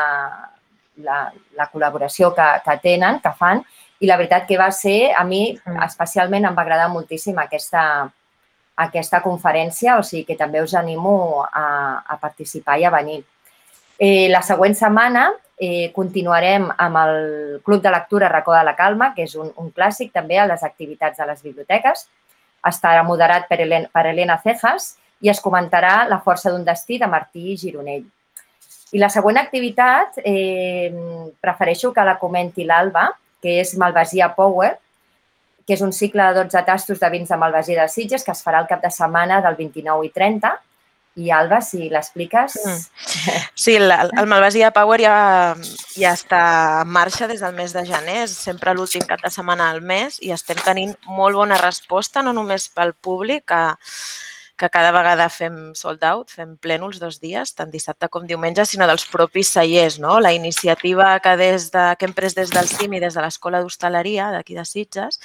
la, 1.06 1.20
la 1.58 1.68
col·laboració 1.70 2.32
que, 2.34 2.48
que 2.66 2.78
tenen, 2.82 3.20
que 3.22 3.32
fan, 3.38 3.62
i 4.00 4.08
la 4.10 4.18
veritat 4.18 4.48
que 4.48 4.58
va 4.58 4.72
ser, 4.72 5.12
a 5.14 5.24
mi 5.28 5.44
especialment 5.86 6.48
em 6.50 6.58
va 6.58 6.64
agradar 6.66 6.90
moltíssim 6.90 7.38
aquesta, 7.38 8.10
aquesta 8.80 9.20
conferència, 9.24 9.98
o 10.00 10.06
sigui 10.08 10.24
que 10.28 10.38
també 10.40 10.62
us 10.64 10.74
animo 10.78 11.44
a, 11.44 11.66
a 12.00 12.18
participar 12.22 12.80
i 12.80 12.86
a 12.88 12.94
venir. 12.94 13.22
Eh, 14.00 14.30
la 14.32 14.42
següent 14.46 14.78
setmana 14.80 15.26
eh, 15.60 15.92
continuarem 15.96 16.70
amb 16.78 17.02
el 17.02 17.60
Club 17.66 17.84
de 17.84 17.92
Lectura 17.92 18.30
Racó 18.32 18.56
de 18.56 18.64
la 18.64 18.78
Calma, 18.78 19.12
que 19.16 19.26
és 19.28 19.36
un, 19.36 19.52
un 19.60 19.74
clàssic 19.76 20.14
també 20.16 20.40
a 20.40 20.48
les 20.48 20.64
activitats 20.64 21.20
de 21.20 21.28
les 21.28 21.44
biblioteques. 21.44 22.08
Estarà 22.70 23.04
moderat 23.04 23.50
per, 23.52 23.60
Helen, 23.66 23.90
per 23.92 24.06
Helena 24.08 24.40
Cejas 24.44 24.94
i 25.20 25.32
es 25.32 25.44
comentarà 25.44 26.08
La 26.08 26.22
força 26.24 26.52
d'un 26.52 26.64
destí 26.64 26.98
de 27.00 27.08
Martí 27.12 27.58
Gironell. 27.60 28.06
I 28.96 29.04
la 29.04 29.12
següent 29.12 29.38
activitat 29.38 30.22
eh, 30.24 30.96
prefereixo 31.44 31.92
que 31.94 32.08
la 32.08 32.18
comenti 32.18 32.64
l'Alba, 32.64 33.10
que 33.44 33.60
és 33.62 33.76
Malvasia 33.78 34.32
Power, 34.36 34.78
que 35.70 35.76
és 35.78 35.84
un 35.86 35.92
cicle 35.94 36.26
de 36.34 36.48
12 36.48 36.64
tastos 36.66 36.98
de 36.98 37.10
vins 37.14 37.30
de 37.30 37.38
Malvasia 37.38 37.84
de 37.84 37.92
Sitges 37.94 38.24
que 38.26 38.34
es 38.34 38.40
farà 38.42 38.64
el 38.64 38.68
cap 38.72 38.82
de 38.82 38.90
setmana 38.90 39.38
del 39.46 39.54
29 39.60 40.08
i 40.08 40.10
30. 40.16 40.50
I 41.22 41.30
Alba, 41.36 41.60
si 41.62 41.90
l'expliques... 41.92 42.56
Mm. 42.64 43.44
Sí, 43.54 43.76
el, 43.76 43.92
el 43.92 44.30
Malvasia 44.32 44.72
Power 44.74 44.98
ja, 45.04 45.20
ja 45.94 46.16
està 46.16 46.42
en 46.82 46.90
marxa 46.96 47.28
des 47.30 47.44
del 47.44 47.54
mes 47.58 47.76
de 47.76 47.84
gener, 47.86 48.24
és 48.24 48.34
sempre 48.34 48.74
l'últim 48.74 49.06
cap 49.06 49.22
de 49.22 49.30
setmana 49.34 49.70
al 49.70 49.84
mes 49.86 50.18
i 50.26 50.34
estem 50.34 50.58
tenint 50.66 50.96
molt 51.06 51.38
bona 51.38 51.60
resposta, 51.62 52.24
no 52.26 52.34
només 52.34 52.70
pel 52.74 52.96
públic, 52.98 53.46
que, 53.52 53.62
que 54.60 54.70
cada 54.70 54.92
vegada 54.92 55.30
fem 55.32 55.72
sold 55.80 56.04
out, 56.04 56.34
fem 56.36 56.56
plènols 56.62 57.00
dos 57.00 57.20
dies, 57.24 57.56
tant 57.56 57.72
dissabte 57.72 58.10
com 58.12 58.28
diumenge, 58.28 58.66
sinó 58.68 58.88
dels 58.90 59.08
propis 59.10 59.54
cellers. 59.56 60.00
No? 60.04 60.20
La 60.20 60.34
iniciativa 60.36 61.14
que, 61.24 61.36
des 61.40 61.70
de, 61.74 61.86
que 61.98 62.10
hem 62.10 62.16
pres 62.18 62.36
des 62.38 62.52
del 62.54 62.68
CIM 62.68 63.00
i 63.00 63.04
des 63.04 63.16
de 63.16 63.24
l'Escola 63.24 63.64
d'Hostaleria 63.64 64.34
d'aquí 64.36 64.60
de 64.60 64.68
Sitges 64.68 65.22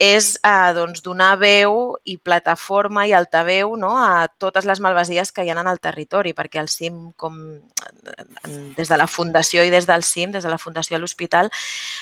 és 0.00 0.38
eh, 0.40 0.72
doncs, 0.72 1.02
donar 1.04 1.34
veu 1.36 1.74
i 2.08 2.14
plataforma 2.16 3.04
i 3.04 3.12
altaveu 3.12 3.74
no? 3.76 3.90
a 4.00 4.30
totes 4.40 4.64
les 4.64 4.80
malvasies 4.80 5.28
que 5.28 5.44
hi 5.44 5.50
ha 5.52 5.58
en 5.60 5.68
el 5.68 5.76
territori, 5.78 6.32
perquè 6.32 6.56
el 6.62 6.70
CIM, 6.72 7.10
com 7.20 7.36
eh, 7.52 8.24
des 8.78 8.88
de 8.88 8.96
la 8.96 9.06
Fundació 9.06 9.60
i 9.60 9.68
des 9.68 9.84
del 9.84 10.00
CIM, 10.00 10.32
des 10.32 10.46
de 10.46 10.48
la 10.48 10.56
Fundació 10.56 10.96
a 10.96 11.00
l'Hospital, 11.02 11.50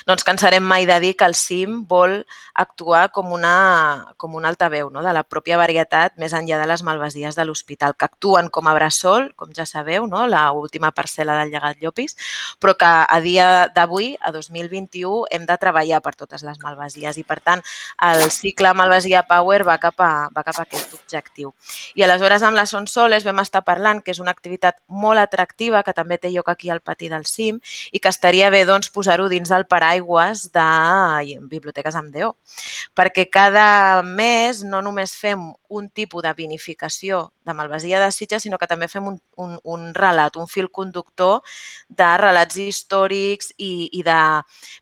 no 0.06 0.14
ens 0.14 0.22
cansarem 0.22 0.62
mai 0.62 0.86
de 0.86 1.00
dir 1.02 1.16
que 1.18 1.26
el 1.26 1.34
CIM 1.34 1.80
vol 1.90 2.20
actuar 2.54 3.08
com 3.10 3.32
una, 3.34 4.14
com 4.16 4.38
un 4.38 4.46
altaveu 4.46 4.92
no? 4.94 5.02
de 5.02 5.16
la 5.18 5.24
pròpia 5.26 5.58
varietat 5.58 6.14
més 6.22 6.36
enllà 6.38 6.62
de 6.62 6.70
les 6.70 6.86
malvasies 6.86 7.34
de 7.34 7.48
l'hospital, 7.50 7.96
que 7.98 8.06
actuen 8.06 8.46
com 8.54 8.70
a 8.70 8.76
bressol, 8.78 9.32
com 9.34 9.50
ja 9.58 9.66
sabeu, 9.66 10.06
no? 10.06 10.28
la 10.30 10.52
última 10.54 10.92
parcel·la 10.94 11.40
del 11.42 11.50
llegat 11.50 11.82
Llopis, 11.82 12.14
però 12.62 12.76
que 12.78 12.94
a 13.02 13.20
dia 13.26 13.50
d'avui, 13.74 14.14
a 14.22 14.30
2021, 14.30 15.26
hem 15.34 15.50
de 15.50 15.58
treballar 15.58 15.98
per 16.06 16.14
totes 16.14 16.46
les 16.46 16.62
malvasies 16.62 17.18
i, 17.18 17.26
per 17.26 17.40
tant, 17.42 17.66
el 18.08 18.30
cicle 18.30 18.72
Malvasia 18.74 19.22
Power 19.28 19.64
va 19.66 19.78
cap 19.82 20.00
a, 20.00 20.28
va 20.34 20.44
cap 20.46 20.58
a 20.58 20.64
aquest 20.66 20.94
objectiu. 20.96 21.52
I 21.94 22.04
aleshores 22.06 22.44
amb 22.46 22.58
la 22.58 22.66
Son 22.66 22.86
Soles 22.90 23.26
vam 23.26 23.40
estar 23.42 23.64
parlant 23.66 24.02
que 24.04 24.12
és 24.14 24.20
una 24.22 24.34
activitat 24.34 24.78
molt 24.88 25.20
atractiva 25.22 25.82
que 25.86 25.94
també 25.96 26.18
té 26.18 26.32
lloc 26.34 26.50
aquí 26.52 26.70
al 26.70 26.82
pati 26.84 27.10
del 27.12 27.26
CIM 27.26 27.60
i 27.92 28.00
que 28.00 28.12
estaria 28.12 28.50
bé 28.50 28.64
doncs, 28.68 28.90
posar-ho 28.94 29.28
dins 29.28 29.48
del 29.48 29.66
paraigües 29.66 30.48
de 30.52 30.68
Biblioteques 31.48 31.96
amb 31.98 32.14
DO. 32.14 32.34
Perquè 32.96 33.28
cada 33.30 34.02
mes 34.02 34.62
no 34.64 34.82
només 34.82 35.14
fem 35.16 35.50
un 35.68 35.88
tipus 35.90 36.24
de 36.24 36.32
vinificació 36.34 37.28
de 37.48 37.56
Malvasia 37.56 38.02
de 38.02 38.10
Sitges, 38.12 38.44
sinó 38.44 38.58
que 38.60 38.68
també 38.70 38.88
fem 38.92 39.08
un, 39.10 39.18
un, 39.40 39.56
un 39.64 39.88
relat, 39.96 40.36
un 40.36 40.48
fil 40.50 40.68
conductor 40.70 41.40
de 41.88 42.08
relats 42.20 42.60
històrics 42.60 43.52
i, 43.56 43.88
i 43.98 44.04
de 44.06 44.20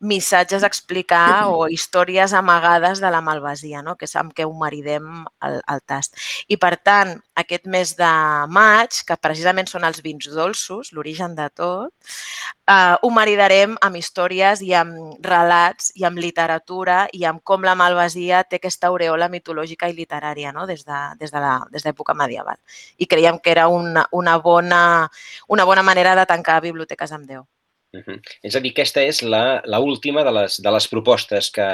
missatges 0.01 0.67
a 0.67 0.71
explicar 0.71 1.47
o 1.55 1.69
històries 1.73 2.35
amagades 2.37 3.01
de 3.01 3.11
la 3.15 3.23
Malvasia, 3.25 3.83
no? 3.87 3.97
que 3.97 4.09
és 4.11 4.17
amb 4.19 4.35
què 4.37 4.47
ho 4.47 4.53
maridem 4.59 5.25
al, 5.41 5.61
al 5.67 5.83
tast. 5.87 6.19
I, 6.49 6.59
per 6.61 6.75
tant, 6.83 7.17
aquest 7.39 7.67
mes 7.71 7.95
de 7.99 8.13
maig, 8.53 9.03
que 9.07 9.19
precisament 9.21 9.71
són 9.71 9.87
els 9.89 10.03
vins 10.05 10.29
dolços, 10.33 10.93
l'origen 10.97 11.37
de 11.39 11.49
tot, 11.55 11.93
eh, 12.67 12.95
ho 13.03 13.11
maridarem 13.15 13.77
amb 13.87 14.01
històries 14.01 14.63
i 14.67 14.73
amb 14.75 15.27
relats 15.27 15.93
i 15.95 16.07
amb 16.09 16.21
literatura 16.23 17.07
i 17.13 17.25
amb 17.29 17.43
com 17.45 17.65
la 17.67 17.77
Malvasia 17.79 18.43
té 18.45 18.61
aquesta 18.61 18.91
aureola 18.93 19.31
mitològica 19.33 19.91
i 19.91 19.97
literària 19.97 20.53
no? 20.53 20.67
des 20.67 20.85
d'època 20.87 22.13
de, 22.13 22.17
de 22.17 22.19
medieval. 22.25 22.56
I 22.99 23.07
creiem 23.07 23.41
que 23.43 23.51
era 23.53 23.69
una, 23.69 24.07
una, 24.13 24.39
bona, 24.39 24.81
una 25.49 25.65
bona 25.65 25.83
manera 25.83 26.15
de 26.17 26.27
tancar 26.27 26.61
biblioteques 26.65 27.13
amb 27.13 27.29
Déu. 27.29 27.47
Uh 27.97 28.03
-huh. 28.05 28.21
És 28.43 28.57
a 28.57 28.61
dir, 28.61 28.71
aquesta 28.73 29.01
és 29.01 29.23
la, 29.23 29.63
la 29.65 29.79
última 29.79 30.25
de 30.25 30.33
les, 30.33 30.61
de 30.63 30.71
les 30.71 30.89
propostes 30.89 31.51
que, 31.51 31.69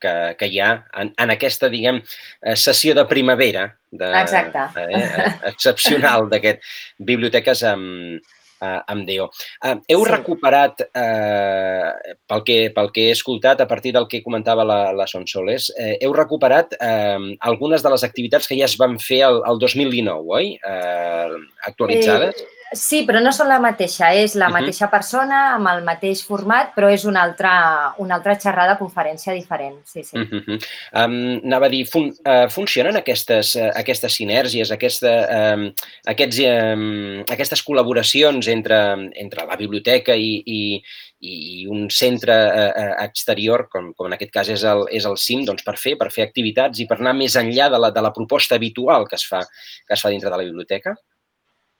que, 0.00 0.36
que 0.38 0.46
hi 0.46 0.60
ha 0.60 0.84
en, 1.00 1.14
en 1.16 1.30
aquesta, 1.30 1.68
diguem, 1.68 2.02
eh, 2.42 2.56
sessió 2.56 2.94
de 2.94 3.04
primavera 3.06 3.78
de, 3.90 4.10
Exacte. 4.20 4.58
Eh, 4.80 5.32
excepcional 5.44 6.28
d'aquest 6.28 6.60
biblioteques 6.98 7.62
amb, 7.62 8.20
uh, 8.64 8.80
amb 8.90 9.04
Déu. 9.08 9.28
Uh, 9.60 9.76
heu 9.92 10.04
sí. 10.04 10.10
recuperat, 10.10 10.84
uh, 10.88 12.16
pel, 12.30 12.44
que, 12.46 12.58
pel 12.74 12.90
que 12.94 13.08
he 13.08 13.14
escoltat 13.14 13.60
a 13.60 13.68
partir 13.70 13.94
del 13.96 14.08
que 14.10 14.22
comentava 14.24 14.66
la, 14.66 14.80
la 14.96 15.08
Sonsoles, 15.10 15.70
uh, 15.76 15.94
heu 16.00 16.16
recuperat 16.16 16.76
uh, 16.80 17.20
algunes 17.52 17.84
de 17.84 17.94
les 17.94 18.06
activitats 18.08 18.48
que 18.50 18.58
ja 18.58 18.68
es 18.70 18.78
van 18.80 18.98
fer 19.02 19.22
el, 19.28 19.42
el 19.50 19.62
2019, 19.62 20.28
oi? 20.40 20.54
Uh, 20.64 21.40
actualitzades? 21.68 22.40
Eh, 22.40 22.53
Sí, 22.72 23.02
però 23.06 23.20
no 23.22 23.30
són 23.34 23.48
la 23.50 23.60
mateixa. 23.62 24.10
És 24.14 24.34
la 24.34 24.46
uh 24.46 24.48
-huh. 24.48 24.60
mateixa 24.60 24.90
persona 24.90 25.54
amb 25.54 25.68
el 25.68 25.84
mateix 25.84 26.22
format, 26.24 26.74
però 26.74 26.90
és 26.92 27.04
una 27.04 27.22
altra, 27.22 27.94
una 27.98 28.14
altra 28.14 28.38
xerrada, 28.38 28.78
conferència 28.78 29.32
diferent. 29.32 29.76
Sí, 29.84 30.02
sí. 30.02 30.16
Uh 30.16 30.24
-huh. 30.24 30.58
um, 31.04 31.40
anava 31.44 31.66
a 31.66 31.68
dir, 31.68 31.86
fun, 31.86 32.12
uh, 32.26 32.48
funcionen 32.48 32.96
aquestes, 32.96 33.54
uh, 33.56 33.70
aquestes 33.74 34.12
sinergies, 34.12 34.70
aquesta, 34.70 35.54
um, 35.54 35.72
aquests, 36.06 36.38
um, 36.38 37.24
aquestes 37.30 37.62
col·laboracions 37.64 38.48
entre, 38.48 39.10
entre 39.14 39.46
la 39.46 39.56
biblioteca 39.56 40.14
i, 40.14 40.42
i, 40.46 40.82
i 41.20 41.66
un 41.66 41.88
centre 41.90 42.32
uh, 42.32 43.04
exterior, 43.04 43.68
com, 43.70 43.92
com 43.94 44.06
en 44.06 44.12
aquest 44.12 44.32
cas 44.32 44.48
és 44.48 44.62
el, 44.64 44.86
és 44.90 45.04
el 45.04 45.16
CIM, 45.16 45.44
doncs 45.44 45.62
per 45.62 45.76
fer, 45.76 45.96
per 45.96 46.10
fer 46.10 46.24
activitats 46.24 46.80
i 46.80 46.86
per 46.86 46.98
anar 46.98 47.14
més 47.14 47.36
enllà 47.36 47.70
de 47.70 47.78
la, 47.78 47.90
de 47.90 48.00
la 48.00 48.12
proposta 48.12 48.54
habitual 48.54 49.06
que 49.08 49.16
es 49.16 49.26
fa, 49.26 49.40
que 49.86 49.94
es 49.94 50.00
fa 50.00 50.10
dintre 50.10 50.30
de 50.30 50.36
la 50.36 50.44
biblioteca? 50.44 50.94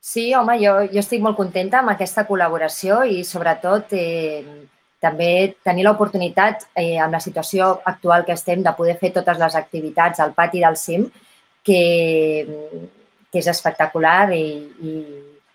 Sí, 0.05 0.35
home, 0.37 0.59
jo, 0.61 0.73
jo 0.93 1.01
estic 1.01 1.23
molt 1.25 1.39
contenta 1.39 1.79
amb 1.81 1.95
aquesta 1.95 2.27
col·laboració 2.29 2.99
i 3.09 3.23
sobretot 3.25 3.95
eh, 3.97 4.43
també 5.01 5.29
tenir 5.65 5.87
l'oportunitat 5.87 6.67
eh, 6.77 6.99
amb 7.01 7.17
la 7.17 7.21
situació 7.25 7.71
actual 7.89 8.27
que 8.27 8.35
estem 8.37 8.61
de 8.67 8.75
poder 8.77 8.99
fer 9.01 9.15
totes 9.15 9.41
les 9.41 9.57
activitats 9.57 10.21
al 10.21 10.35
pati 10.37 10.61
del 10.61 10.77
CIM, 10.77 11.07
que, 11.65 11.81
que 13.33 13.41
és 13.41 13.49
espectacular 13.55 14.29
i, 14.37 14.43
i, 14.85 14.93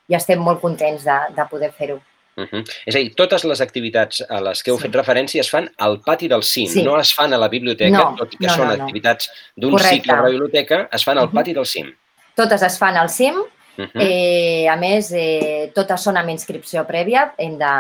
i 0.10 0.18
estem 0.18 0.42
molt 0.42 0.64
contents 0.66 1.06
de, 1.06 1.20
de 1.38 1.46
poder 1.52 1.70
fer-ho. 1.78 2.00
Uh 2.40 2.50
-huh. 2.50 2.64
És 2.90 2.96
a 2.96 3.04
dir, 3.04 3.14
totes 3.14 3.46
les 3.46 3.62
activitats 3.62 4.26
a 4.30 4.42
les 4.42 4.64
que 4.64 4.72
heu 4.72 4.82
sí. 4.82 4.88
fet 4.88 4.98
referència 4.98 5.46
es 5.46 5.54
fan 5.54 5.70
al 5.78 6.00
pati 6.02 6.28
del 6.28 6.42
CIM, 6.42 6.74
sí. 6.74 6.84
no 6.84 6.98
es 7.00 7.14
fan 7.14 7.34
a 7.34 7.38
la 7.38 7.50
biblioteca, 7.54 7.98
no, 7.98 8.16
tot 8.18 8.34
i 8.34 8.38
que 8.38 8.48
no, 8.48 8.54
són 8.54 8.68
no, 8.68 8.76
no. 8.76 8.84
activitats 8.84 9.30
d'un 9.56 9.78
cicle 9.78 10.16
de 10.16 10.22
la 10.22 10.30
biblioteca, 10.30 10.90
es 10.92 11.04
fan 11.06 11.18
al 11.20 11.30
pati 11.30 11.54
del 11.54 11.68
CIM. 11.68 11.94
Totes 12.36 12.62
es 12.64 12.80
fan 12.80 12.98
al 12.98 13.10
CIM, 13.10 13.44
Uh 13.80 13.88
-huh. 13.88 14.04
eh, 14.04 14.68
a 14.68 14.76
més, 14.76 15.12
eh, 15.16 15.72
totes 15.74 16.04
són 16.04 16.18
amb 16.18 16.30
inscripció 16.30 16.86
prèvia. 16.86 17.32
Hem 17.38 17.58
de, 17.58 17.74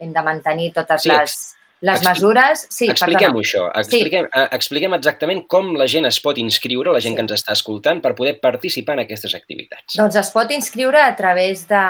hem 0.00 0.12
de 0.12 0.22
mantenir 0.22 0.72
totes 0.72 1.02
sí, 1.02 1.10
les, 1.10 1.56
les 1.80 2.02
mesures... 2.02 2.66
Sí, 2.70 2.88
expliquem-ho 2.90 3.38
això. 3.42 3.70
Expliquem, 3.76 4.24
sí. 4.24 4.30
Eh, 4.40 4.48
expliquem 4.56 4.94
exactament 4.96 5.46
com 5.46 5.76
la 5.76 5.86
gent 5.86 6.06
es 6.08 6.20
pot 6.24 6.38
inscriure, 6.40 6.92
la 6.94 7.00
gent 7.04 7.12
sí. 7.12 7.16
que 7.16 7.22
ens 7.26 7.32
està 7.36 7.52
escoltant, 7.52 8.00
per 8.00 8.14
poder 8.18 8.40
participar 8.40 8.94
en 8.96 9.00
aquestes 9.04 9.34
activitats. 9.38 9.96
Doncs 9.98 10.16
es 10.16 10.30
pot 10.34 10.50
inscriure 10.54 11.00
a 11.02 11.14
través 11.18 11.68
de, 11.68 11.84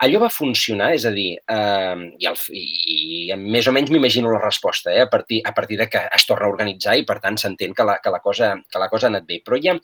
allò 0.06 0.20
va 0.22 0.30
funcionar? 0.30 0.92
És 0.96 1.06
a 1.10 1.12
dir, 1.14 1.30
eh, 1.38 2.02
i, 2.20 2.28
el, 2.30 2.38
i, 2.54 3.38
més 3.42 3.68
o 3.68 3.74
menys 3.76 3.92
m'imagino 3.94 4.32
la 4.34 4.42
resposta, 4.44 4.92
eh, 4.94 5.06
a, 5.06 5.10
partir, 5.10 5.42
a 5.46 5.54
partir 5.58 5.80
de 5.80 5.88
que 5.90 6.04
es 6.20 6.28
torna 6.30 6.48
a 6.48 6.54
organitzar 6.54 6.98
i, 7.00 7.06
per 7.08 7.20
tant, 7.24 7.40
s'entén 7.42 7.74
que, 7.78 7.88
la, 7.88 7.98
que, 8.04 8.14
la 8.14 8.22
cosa, 8.24 8.54
que 8.70 8.82
la 8.82 8.90
cosa 8.94 9.08
ha 9.08 9.14
anat 9.14 9.26
bé. 9.30 9.40
Però 9.46 9.58
ha, 9.58 9.78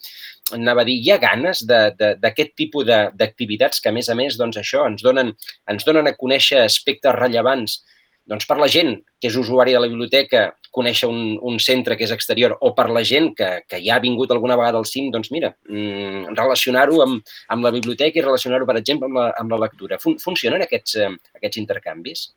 anava 0.57 0.83
a 0.83 0.89
dir, 0.89 0.99
hi 1.01 1.13
ha 1.13 1.21
ganes 1.21 1.63
d'aquest 1.69 2.53
tipus 2.59 2.85
d'activitats 2.87 3.81
que, 3.81 3.89
a 3.89 3.95
més 3.95 4.09
a 4.09 4.17
més, 4.19 4.37
doncs 4.39 4.61
això, 4.61 4.85
ens 4.89 5.05
donen, 5.05 5.33
ens 5.71 5.87
donen 5.87 6.09
a 6.09 6.17
conèixer 6.19 6.61
aspectes 6.65 7.17
rellevants 7.17 7.81
doncs 8.29 8.45
per 8.47 8.55
la 8.55 8.69
gent 8.71 8.95
que 9.19 9.27
és 9.27 9.35
usuari 9.39 9.73
de 9.75 9.81
la 9.83 9.89
biblioteca, 9.91 10.45
conèixer 10.73 11.09
un, 11.09 11.37
un 11.45 11.59
centre 11.61 11.97
que 11.97 12.07
és 12.07 12.13
exterior, 12.15 12.57
o 12.61 12.73
per 12.77 12.89
la 12.89 13.03
gent 13.05 13.31
que, 13.37 13.49
que 13.69 13.81
ja 13.85 13.97
ha 13.97 14.03
vingut 14.03 14.31
alguna 14.33 14.57
vegada 14.59 14.81
al 14.81 14.89
CIM, 14.89 15.11
doncs 15.13 15.29
mira, 15.35 15.53
mmm, 15.69 16.33
relacionar-ho 16.33 17.03
amb, 17.05 17.35
amb 17.53 17.67
la 17.67 17.73
biblioteca 17.75 18.19
i 18.19 18.25
relacionar-ho, 18.25 18.69
per 18.69 18.79
exemple, 18.81 19.11
amb 19.11 19.21
la, 19.21 19.27
amb 19.39 19.53
la 19.53 19.65
lectura. 19.67 20.01
Fun 20.01 20.17
funcionen 20.23 20.65
aquests, 20.65 20.97
eh, 20.97 21.11
aquests 21.37 21.61
intercanvis? 21.61 22.31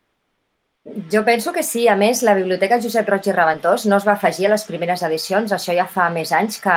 Jo 1.11 1.25
penso 1.25 1.53
que 1.53 1.65
sí. 1.67 1.89
A 1.89 1.97
més, 1.99 2.23
la 2.23 2.35
Biblioteca 2.39 2.79
Josep 2.83 3.09
Roig 3.11 3.27
i 3.27 3.33
Reventós 3.35 3.87
no 3.91 3.97
es 3.99 4.05
va 4.07 4.15
afegir 4.15 4.47
a 4.47 4.53
les 4.53 4.65
primeres 4.69 5.03
edicions. 5.03 5.53
Això 5.53 5.75
ja 5.75 5.87
fa 5.91 6.07
més 6.15 6.31
anys 6.33 6.61
que, 6.63 6.77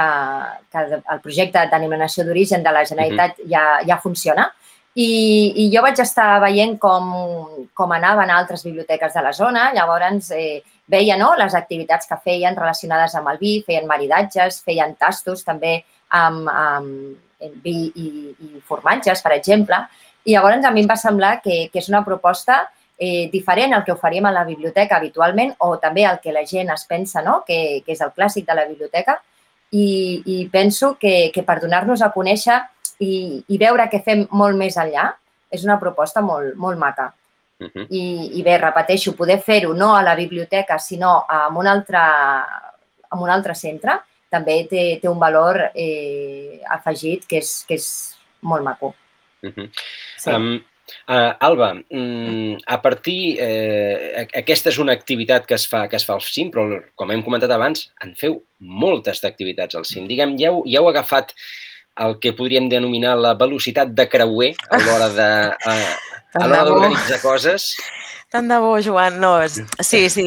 que 0.73 0.85
el 0.97 1.21
projecte 1.21 1.67
d'animació 1.69 2.25
d'origen 2.25 2.65
de 2.65 2.73
la 2.73 2.85
Generalitat 2.89 3.37
uh 3.37 3.43
-huh. 3.43 3.51
ja, 3.51 3.65
ja 3.85 3.99
funciona. 4.01 4.49
I, 4.95 5.53
i 5.55 5.69
jo 5.75 5.81
vaig 5.81 5.99
estar 5.99 6.41
veient 6.41 6.79
com, 6.79 7.67
com 7.73 7.91
anaven 7.91 8.29
altres 8.29 8.63
biblioteques 8.63 9.13
de 9.13 9.21
la 9.21 9.33
zona. 9.33 9.71
Llavors, 9.73 10.31
eh, 10.31 10.63
veia 10.89 11.17
no, 11.17 11.31
les 11.37 11.55
activitats 11.55 12.09
que 12.09 12.17
feien 12.23 12.57
relacionades 12.57 13.15
amb 13.15 13.29
el 13.31 13.39
vi, 13.41 13.59
feien 13.65 13.87
maridatges, 13.87 14.61
feien 14.65 14.95
tastos 14.99 15.45
també 15.45 15.77
amb, 16.17 16.49
amb 16.49 17.53
vi 17.63 17.77
i, 17.95 18.09
i 18.33 18.61
formatges, 18.65 19.21
per 19.23 19.35
exemple. 19.37 19.79
I 20.25 20.35
llavors 20.35 20.65
a 20.65 20.73
mi 20.73 20.83
em 20.83 20.89
va 20.89 20.97
semblar 20.99 21.37
que, 21.43 21.67
que 21.71 21.79
és 21.79 21.89
una 21.91 22.03
proposta 22.05 22.63
eh, 22.97 23.29
diferent 23.31 23.73
al 23.73 23.85
que 23.85 23.93
oferim 23.95 24.25
a 24.25 24.33
la 24.35 24.43
biblioteca 24.43 24.97
habitualment 24.97 25.53
o 25.65 25.77
també 25.79 26.05
al 26.05 26.19
que 26.19 26.33
la 26.35 26.45
gent 26.45 26.73
es 26.73 26.85
pensa 26.89 27.23
no? 27.23 27.43
que, 27.47 27.81
que 27.85 27.95
és 27.95 28.01
el 28.03 28.11
clàssic 28.11 28.45
de 28.49 28.57
la 28.57 28.67
biblioteca 28.67 29.15
i, 29.71 30.21
i 30.25 30.37
penso 30.51 30.95
que, 30.99 31.31
que 31.33 31.45
per 31.47 31.59
donar-nos 31.61 32.03
a 32.03 32.11
conèixer 32.11 32.59
i, 32.99 33.39
i 33.47 33.61
veure 33.61 33.87
què 33.89 34.01
fem 34.03 34.25
molt 34.35 34.59
més 34.59 34.77
enllà 34.77 35.07
és 35.49 35.63
una 35.65 35.79
proposta 35.81 36.21
molt, 36.21 36.53
molt 36.59 36.77
maca. 36.77 37.09
Uh 37.59 37.67
-huh. 37.67 37.87
I, 37.89 38.39
I 38.39 38.43
bé, 38.43 38.57
repeteixo, 38.57 39.15
poder 39.15 39.41
fer-ho 39.41 39.73
no 39.73 39.95
a 39.95 40.03
la 40.03 40.15
biblioteca, 40.15 40.79
sinó 40.79 41.25
en 41.29 41.55
un 41.55 41.67
altre, 41.67 41.99
en 43.11 43.19
un 43.19 43.29
altre 43.29 43.55
centre, 43.55 43.99
també 44.29 44.67
té, 44.69 44.99
té 45.01 45.09
un 45.09 45.19
valor 45.19 45.71
eh, 45.73 46.61
afegit 46.69 47.25
que 47.25 47.37
és, 47.37 47.65
que 47.67 47.75
és 47.75 48.15
molt 48.41 48.63
maco. 48.63 48.95
Uh 49.43 49.49
-huh. 49.49 49.69
sí. 50.17 50.29
um, 50.31 50.63
Uh, 51.07 51.33
Alba, 51.39 51.73
mm, 51.89 52.57
a 52.65 52.81
partir... 52.81 53.37
Eh, 53.39 54.27
aquesta 54.33 54.69
és 54.69 54.77
una 54.77 54.93
activitat 54.93 55.45
que 55.45 55.55
es, 55.55 55.67
fa, 55.67 55.87
que 55.87 55.97
es 55.99 56.05
fa 56.05 56.15
al 56.15 56.21
CIM, 56.21 56.51
però 56.53 56.81
com 56.95 57.11
hem 57.11 57.23
comentat 57.25 57.51
abans, 57.51 57.91
en 58.03 58.15
feu 58.15 58.43
moltes 58.59 59.21
d'activitats 59.21 59.75
al 59.75 59.85
CIM. 59.85 60.07
Diguem, 60.09 60.37
ja 60.39 60.49
heu, 60.49 60.63
ja 60.69 60.79
heu 60.79 60.89
agafat 60.89 61.33
el 62.05 62.15
que 62.23 62.33
podríem 62.33 62.69
denominar 62.71 63.17
la 63.19 63.33
velocitat 63.37 63.91
de 63.93 64.05
creuer 64.09 64.53
a 64.69 64.79
l'hora 64.81 65.09
de, 65.13 65.29
a, 65.53 65.75
a 66.33 66.45
l'hora 66.45 66.65
d'organitzar 66.67 67.21
coses. 67.23 67.73
Tant 68.29 68.49
de 68.49 68.57
bo, 68.61 68.75
Joan. 68.85 69.17
No, 69.19 69.33
sí, 69.49 70.03
sí, 70.13 70.25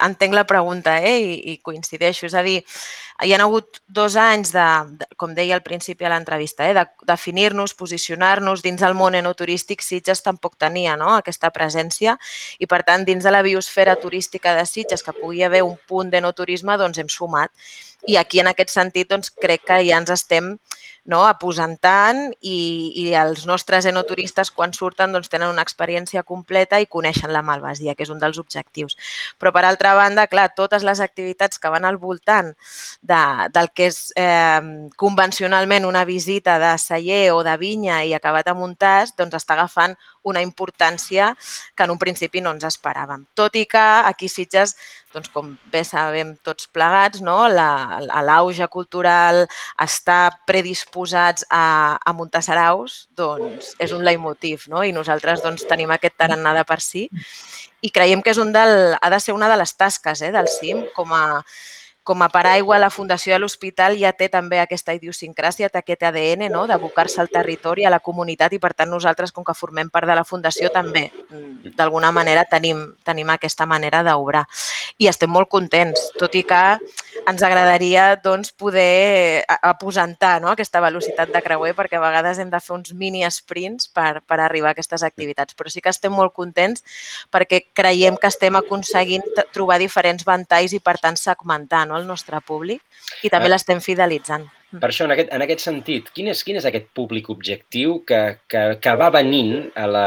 entenc 0.00 0.34
la 0.34 0.46
pregunta 0.46 1.00
eh? 1.02 1.16
I, 1.18 1.32
i 1.52 1.56
coincideixo. 1.66 2.28
És 2.28 2.36
a 2.38 2.44
dir, 2.46 2.60
hi 3.26 3.34
ha 3.34 3.40
hagut 3.42 3.80
dos 3.88 4.14
anys, 4.16 4.52
de, 4.54 4.66
de 5.00 5.08
com 5.20 5.34
deia 5.34 5.58
al 5.58 5.64
principi 5.66 6.06
de 6.06 6.12
l'entrevista, 6.12 6.68
eh? 6.68 6.74
de 6.78 6.86
definir-nos, 7.10 7.74
posicionar-nos 7.74 8.62
dins 8.62 8.80
del 8.80 8.94
món 8.94 9.18
enoturístic. 9.18 9.82
Sitges 9.82 10.22
tampoc 10.22 10.56
tenia 10.62 10.94
no? 11.00 11.10
aquesta 11.16 11.50
presència 11.50 12.16
i, 12.58 12.70
per 12.70 12.84
tant, 12.86 13.04
dins 13.08 13.26
de 13.26 13.34
la 13.34 13.42
biosfera 13.42 13.98
turística 14.00 14.54
de 14.56 14.64
Sitges, 14.66 15.02
que 15.02 15.16
pugui 15.18 15.42
haver 15.44 15.64
un 15.66 15.76
punt 15.90 16.14
d'enoturisme, 16.14 16.78
doncs 16.78 17.02
hem 17.02 17.10
sumat. 17.10 17.52
I 18.08 18.16
aquí, 18.16 18.40
en 18.40 18.48
aquest 18.48 18.72
sentit, 18.72 19.10
doncs, 19.10 19.34
crec 19.42 19.66
que 19.68 19.82
ja 19.84 19.98
ens 20.00 20.14
estem 20.14 20.54
no, 21.10 21.24
aposentant 21.26 22.30
i, 22.40 22.58
i 23.02 23.06
els 23.18 23.44
nostres 23.48 23.86
enoturistes 23.90 24.52
quan 24.54 24.74
surten 24.76 25.12
doncs, 25.14 25.30
tenen 25.32 25.50
una 25.52 25.64
experiència 25.66 26.22
completa 26.26 26.80
i 26.80 26.88
coneixen 26.90 27.32
la 27.34 27.42
Malvasia, 27.46 27.96
que 27.98 28.06
és 28.06 28.12
un 28.14 28.20
dels 28.22 28.38
objectius. 28.42 28.96
Però 29.38 29.52
per 29.54 29.64
altra 29.66 29.94
banda, 29.98 30.28
clar, 30.30 30.48
totes 30.56 30.86
les 30.86 31.02
activitats 31.04 31.58
que 31.58 31.72
van 31.72 31.86
al 31.88 31.98
voltant 32.00 32.52
de, 33.02 33.22
del 33.54 33.70
que 33.74 33.90
és 33.90 34.00
eh, 34.16 34.60
convencionalment 35.00 35.88
una 35.88 36.04
visita 36.08 36.58
de 36.62 36.76
celler 36.78 37.30
o 37.34 37.42
de 37.46 37.56
vinya 37.60 38.02
i 38.04 38.14
acabat 38.16 38.48
amb 38.50 38.64
un 38.66 38.76
doncs 38.80 39.34
està 39.36 39.54
agafant 39.56 39.96
una 40.22 40.42
importància 40.44 41.30
que 41.74 41.86
en 41.86 41.92
un 41.94 41.98
principi 41.98 42.42
no 42.44 42.52
ens 42.54 42.66
esperàvem. 42.68 43.24
Tot 43.34 43.56
i 43.56 43.64
que 43.70 43.84
aquí 44.10 44.28
Sitges 44.28 44.76
doncs 45.14 45.30
com 45.34 45.54
bé 45.72 45.82
sabem 45.86 46.36
tots 46.46 46.68
plegats, 46.70 47.22
no? 47.24 47.48
l'auge 47.50 48.66
cultural, 48.70 49.42
està 49.80 50.20
predisposats 50.46 51.46
a, 51.50 51.98
a 51.98 52.14
muntar 52.14 52.44
saraus, 52.46 53.08
doncs 53.18 53.74
és 53.82 53.94
un 53.96 54.04
leitmotiv, 54.06 54.68
no? 54.70 54.84
I 54.86 54.94
nosaltres 54.94 55.42
doncs, 55.42 55.66
tenim 55.66 55.90
aquest 55.90 56.14
tarannà 56.20 56.54
de 56.60 56.64
per 56.68 56.78
si 56.84 57.08
i 57.80 57.90
creiem 57.90 58.22
que 58.22 58.34
és 58.34 58.38
un 58.38 58.52
del, 58.52 58.94
ha 59.00 59.10
de 59.10 59.20
ser 59.20 59.34
una 59.34 59.48
de 59.50 59.58
les 59.58 59.74
tasques 59.74 60.22
eh, 60.22 60.32
del 60.34 60.48
CIM 60.52 60.84
com 60.94 61.14
a, 61.16 61.42
com 62.10 62.22
a 62.22 62.28
paraigua, 62.28 62.80
la 62.82 62.90
Fundació 62.90 63.36
de 63.36 63.38
l'Hospital 63.38 63.94
ja 63.94 64.10
té 64.18 64.26
també 64.26 64.58
aquesta 64.58 64.96
idiosincràsia, 64.96 65.68
té 65.70 65.78
aquest 65.78 66.02
ADN 66.08 66.48
no? 66.50 66.64
d'abocar-se 66.66 67.20
al 67.22 67.28
territori, 67.30 67.84
a 67.86 67.92
la 67.94 68.00
comunitat 68.02 68.56
i, 68.56 68.58
per 68.58 68.72
tant, 68.74 68.90
nosaltres, 68.90 69.30
com 69.30 69.46
que 69.46 69.54
formem 69.54 69.92
part 69.94 70.10
de 70.10 70.16
la 70.18 70.24
Fundació, 70.26 70.72
també, 70.74 71.04
mm, 71.30 71.70
d'alguna 71.78 72.10
manera, 72.10 72.42
tenim, 72.50 72.80
tenim 73.06 73.30
aquesta 73.30 73.62
manera 73.62 74.02
d'obrar. 74.02 74.42
I 74.98 75.06
estem 75.06 75.30
molt 75.30 75.46
contents, 75.54 76.08
tot 76.18 76.34
i 76.34 76.42
que 76.42 76.64
ens 77.30 77.44
agradaria 77.46 78.16
doncs, 78.18 78.50
poder 78.58 79.44
aposentar 79.62 80.40
no? 80.42 80.50
aquesta 80.50 80.82
velocitat 80.82 81.30
de 81.30 81.42
creuer 81.44 81.76
perquè 81.78 82.00
a 82.00 82.02
vegades 82.02 82.40
hem 82.42 82.50
de 82.50 82.58
fer 82.58 82.74
uns 82.74 82.90
mini 82.96 83.22
sprints 83.30 83.86
per, 83.86 84.24
per 84.26 84.40
arribar 84.40 84.72
a 84.72 84.74
aquestes 84.74 85.04
activitats. 85.06 85.54
Però 85.54 85.70
sí 85.70 85.78
que 85.84 85.94
estem 85.94 86.10
molt 86.10 86.34
contents 86.34 86.82
perquè 87.30 87.62
creiem 87.76 88.18
que 88.18 88.30
estem 88.30 88.58
aconseguint 88.58 89.22
trobar 89.54 89.78
diferents 89.78 90.26
ventalls 90.26 90.74
i, 90.74 90.82
per 90.82 90.98
tant, 90.98 91.18
segmentar 91.20 91.86
no, 91.86 91.99
el 92.00 92.08
nostre 92.08 92.40
públic 92.40 92.82
i 93.22 93.32
també 93.32 93.52
l'estem 93.52 93.84
fidelitzant. 93.84 94.48
Per 94.70 94.86
això, 94.86 95.06
en 95.08 95.14
aquest, 95.16 95.32
en 95.34 95.42
aquest 95.42 95.64
sentit, 95.64 96.10
quin 96.14 96.28
és, 96.30 96.40
quin 96.46 96.54
és 96.60 96.66
aquest 96.68 96.84
públic 96.94 97.26
objectiu 97.32 97.96
que, 98.06 98.20
que, 98.50 98.60
que 98.78 98.92
va 99.00 99.08
venint 99.10 99.64
a 99.74 99.86
la, 99.90 100.04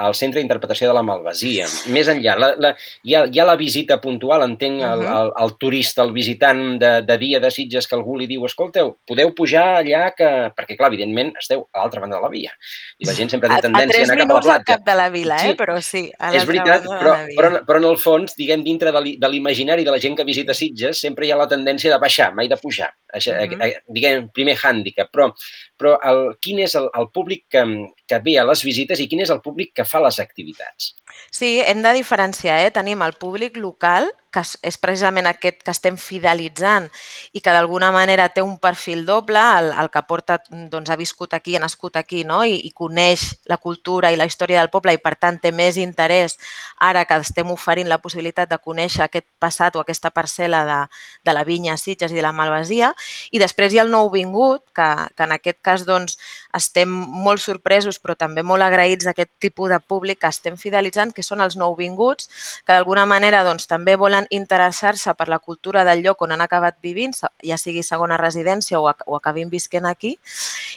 al 0.00 0.16
Centre 0.16 0.40
d'Interpretació 0.40 0.88
de 0.88 0.94
la 0.96 1.02
Malvasia? 1.04 1.66
Més 1.92 2.08
enllà, 2.08 2.36
la, 2.40 2.48
la, 2.62 2.70
hi, 3.04 3.12
ha, 3.12 3.26
hi 3.28 3.42
ha 3.42 3.44
la 3.44 3.58
visita 3.60 3.98
puntual, 4.00 4.46
entenc, 4.46 4.80
el, 4.88 5.04
el, 5.04 5.32
el 5.44 5.52
turista, 5.60 6.06
el 6.06 6.14
visitant 6.16 6.62
de, 6.80 6.92
de 7.04 7.18
dia 7.20 7.42
de 7.44 7.50
Sitges 7.52 7.90
que 7.90 7.98
algú 7.98 8.16
li 8.16 8.28
diu, 8.30 8.46
escolteu, 8.48 8.94
podeu 9.08 9.34
pujar 9.36 9.66
allà 9.82 10.06
que... 10.16 10.32
Perquè, 10.56 10.78
clar, 10.80 10.88
evidentment, 10.94 11.34
esteu 11.36 11.66
a 11.74 11.82
l'altra 11.82 12.00
banda 12.06 12.16
de 12.16 12.24
la 12.24 12.32
via. 12.32 12.56
I 13.02 13.10
la 13.10 13.16
gent 13.18 13.34
sempre 13.36 13.52
té 13.52 13.60
tendència 13.68 14.00
a, 14.00 14.06
a, 14.06 14.12
anar 14.14 14.20
cap 14.22 14.32
a 14.32 14.38
la 14.38 14.44
platja. 14.46 14.64
A 14.64 14.70
cap 14.72 14.88
de 14.88 14.96
la 14.96 15.10
vila, 15.12 15.42
eh? 15.42 15.52
Sí, 15.52 15.60
però 15.60 15.76
sí, 15.84 16.06
a 16.16 16.32
És 16.32 16.48
veritat, 16.48 16.88
però, 16.88 17.18
però, 17.36 17.52
però 17.68 17.84
en 17.84 17.90
el 17.92 18.00
fons, 18.00 18.32
diguem, 18.40 18.64
dintre 18.64 18.96
de 18.96 19.28
l'imaginari 19.28 19.84
de 19.84 19.92
la 19.92 20.00
gent 20.00 20.16
que 20.16 20.24
visita 20.24 20.56
Sitges, 20.56 21.04
sempre 21.04 21.28
hi 21.28 21.34
ha 21.34 21.40
la 21.44 21.50
tendència 21.50 21.92
de 21.92 22.00
baixar, 22.00 22.32
mai 22.32 22.48
de 22.48 22.56
pujar. 22.60 22.94
Això, 23.16 23.34
uh 23.34 23.48
-huh. 23.48 23.72
diguem, 23.88 24.28
primer 24.36 24.56
hàndicap, 24.56 25.10
però, 25.12 25.30
però 25.78 25.96
el, 26.10 26.36
quin 26.40 26.60
és 26.60 26.74
el, 26.74 26.90
el 26.94 27.08
públic 27.12 27.46
que, 27.48 27.64
que 28.06 28.18
ve 28.24 28.38
a 28.38 28.44
les 28.44 28.62
visites 28.64 29.00
i 29.00 29.08
quin 29.08 29.20
és 29.20 29.30
el 29.30 29.40
públic 29.40 29.72
que 29.74 29.84
fa 29.84 30.00
les 30.00 30.20
activitats? 30.20 30.94
Sí, 31.30 31.60
hem 31.60 31.82
de 31.82 31.92
diferenciar. 31.92 32.60
Eh? 32.66 32.70
Tenim 32.70 33.02
el 33.02 33.14
públic 33.14 33.56
local, 33.56 34.10
que 34.36 34.44
és 34.68 34.76
precisament 34.80 35.26
aquest 35.30 35.62
que 35.64 35.72
estem 35.72 35.96
fidelitzant 36.00 36.90
i 37.32 37.40
que 37.40 37.54
d'alguna 37.54 37.90
manera 37.94 38.28
té 38.28 38.44
un 38.44 38.58
perfil 38.60 39.06
doble, 39.08 39.40
el, 39.40 39.70
el 39.80 39.90
que 39.92 40.02
porta, 40.08 40.38
doncs, 40.50 40.92
ha 40.92 40.98
viscut 41.00 41.34
aquí, 41.34 41.56
ha 41.56 41.62
nascut 41.62 41.96
aquí 41.96 42.22
no? 42.28 42.42
I, 42.44 42.58
i 42.68 42.72
coneix 42.76 43.24
la 43.48 43.56
cultura 43.62 44.12
i 44.12 44.20
la 44.20 44.28
història 44.28 44.60
del 44.60 44.72
poble 44.72 44.94
i 44.94 45.00
per 45.02 45.14
tant 45.16 45.40
té 45.40 45.52
més 45.56 45.80
interès 45.80 46.36
ara 46.84 47.06
que 47.08 47.20
estem 47.24 47.50
oferint 47.54 47.88
la 47.88 48.00
possibilitat 48.02 48.50
de 48.52 48.60
conèixer 48.62 49.06
aquest 49.06 49.26
passat 49.40 49.76
o 49.76 49.82
aquesta 49.82 50.12
parcel·la 50.12 50.64
de, 50.68 50.80
de 51.24 51.36
la 51.36 51.44
vinya 51.48 51.76
Sitges 51.80 52.12
i 52.12 52.20
de 52.20 52.24
la 52.24 52.34
Malvasia. 52.36 52.92
I 53.32 53.40
després 53.42 53.72
hi 53.72 53.80
ha 53.80 53.86
el 53.86 53.92
nou 53.92 54.10
vingut, 54.12 54.64
que, 54.76 54.88
que 55.16 55.26
en 55.26 55.34
aquest 55.36 55.60
cas 55.64 55.86
doncs, 55.88 56.18
estem 56.56 56.90
molt 56.90 57.42
sorpresos 57.42 58.00
però 58.02 58.16
també 58.18 58.42
molt 58.46 58.64
agraïts 58.64 59.06
d'aquest 59.06 59.32
tipus 59.42 59.70
de 59.70 59.78
públic 59.80 60.20
que 60.22 60.30
estem 60.32 60.56
fidelitzant, 60.60 61.12
que 61.14 61.24
són 61.26 61.42
els 61.44 61.56
nouvinguts, 61.60 62.30
que 62.64 62.72
d'alguna 62.72 63.06
manera 63.06 63.42
doncs, 63.46 63.68
també 63.70 63.96
volen 63.96 64.26
interessar-se 64.30 65.14
per 65.14 65.28
la 65.28 65.38
cultura 65.38 65.84
del 65.84 66.02
lloc 66.04 66.22
on 66.24 66.32
han 66.34 66.44
acabat 66.44 66.78
vivint, 66.82 67.14
ja 67.44 67.58
sigui 67.60 67.84
segona 67.86 68.18
residència 68.20 68.80
o, 68.80 68.88
o 68.88 69.18
acabin 69.18 69.50
visquent 69.52 69.86
aquí, 69.86 70.16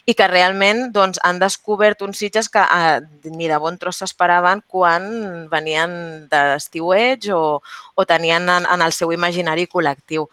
i 0.06 0.16
que 0.16 0.28
realment 0.28 0.90
doncs, 0.96 1.22
han 1.24 1.40
descobert 1.42 2.02
uns 2.06 2.20
sitges 2.20 2.50
que 2.52 2.62
eh, 2.62 3.00
ni 3.32 3.50
de 3.50 3.58
bon 3.62 3.78
tros 3.80 4.02
s'esperaven 4.02 4.64
quan 4.68 5.48
venien 5.52 5.92
d'estiueig 6.32 7.30
o, 7.36 7.60
o 7.96 8.06
tenien 8.10 8.48
en, 8.50 8.68
en 8.70 8.86
el 8.86 8.96
seu 8.96 9.14
imaginari 9.16 9.68
col·lectiu. 9.70 10.28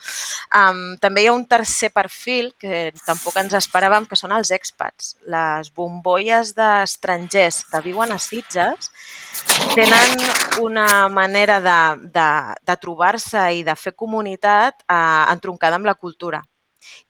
Um, 0.55 0.97
també 1.03 1.25
hi 1.25 1.31
ha 1.31 1.37
un 1.37 1.47
tercer 1.49 1.93
perfil 1.95 2.53
que 2.61 2.91
tampoc 3.07 3.37
ens 3.41 3.57
esperàvem, 3.59 4.07
que 4.09 4.19
són 4.19 4.35
els 4.37 4.53
expats. 4.55 5.15
Les 5.37 5.71
bombolles 5.75 6.53
d'estrangers 6.57 7.63
que 7.71 7.81
viuen 7.85 8.13
a 8.15 8.19
Sitges 8.23 8.91
tenen 9.75 10.23
una 10.63 11.09
manera 11.13 11.61
de, 11.61 11.79
de, 12.17 12.29
de 12.69 12.77
trobar-se 12.83 13.43
i 13.59 13.65
de 13.67 13.75
fer 13.77 13.95
comunitat 14.05 14.85
eh, 14.87 15.25
entroncada 15.35 15.81
amb 15.81 15.89
la 15.91 15.97
cultura. 15.99 16.43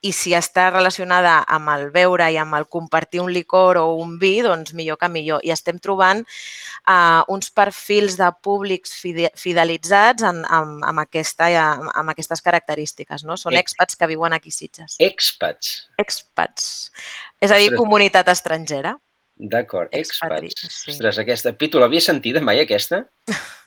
I 0.06 0.12
si 0.14 0.34
està 0.36 0.68
relacionada 0.70 1.38
amb 1.52 1.70
el 1.72 1.88
beure 1.94 2.28
i 2.32 2.38
amb 2.40 2.56
el 2.58 2.66
compartir 2.70 3.22
un 3.22 3.32
licor 3.32 3.80
o 3.80 3.86
un 4.00 4.16
vi, 4.20 4.40
doncs 4.44 4.74
millor 4.76 4.98
que 5.00 5.08
millor. 5.12 5.44
I 5.46 5.52
estem 5.54 5.80
trobant 5.82 6.22
eh, 6.22 7.22
uns 7.32 7.50
perfils 7.50 8.18
de 8.20 8.28
públics 8.42 8.94
fidelitzats 9.00 10.26
en, 10.26 10.44
amb, 10.44 10.84
amb, 10.86 11.04
aquesta, 11.06 11.48
amb 11.94 12.14
aquestes 12.14 12.44
característiques. 12.44 13.24
No? 13.24 13.38
Són 13.40 13.56
expats 13.58 13.98
que 13.98 14.10
viuen 14.10 14.36
aquí 14.36 14.54
a 14.54 14.58
Sitges. 14.58 14.96
Expats? 15.02 15.74
Expats. 16.02 16.70
És 17.40 17.52
a 17.52 17.60
dir, 17.60 17.74
comunitat 17.76 18.28
estrangera. 18.32 18.96
D'acord, 19.36 19.92
expats. 19.92 20.62
Sí. 20.64 20.94
Ostres, 20.94 21.18
aquesta... 21.20 21.52
Pitu, 21.52 21.80
l'havia 21.82 22.00
sentida 22.00 22.40
mai, 22.40 22.62
aquesta? 22.62 23.04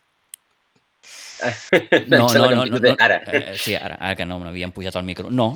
no, 2.07 2.27
no, 2.27 2.49
no, 2.49 2.65
no, 2.65 2.79
no. 2.79 2.95
Ara. 2.99 3.21
Eh, 3.27 3.57
sí, 3.57 3.75
ara, 3.75 3.95
ara 3.95 4.15
que 4.15 4.25
no 4.27 4.39
m'havien 4.41 4.73
pujat 4.75 4.95
al 4.99 5.05
micro. 5.07 5.29
No. 5.31 5.53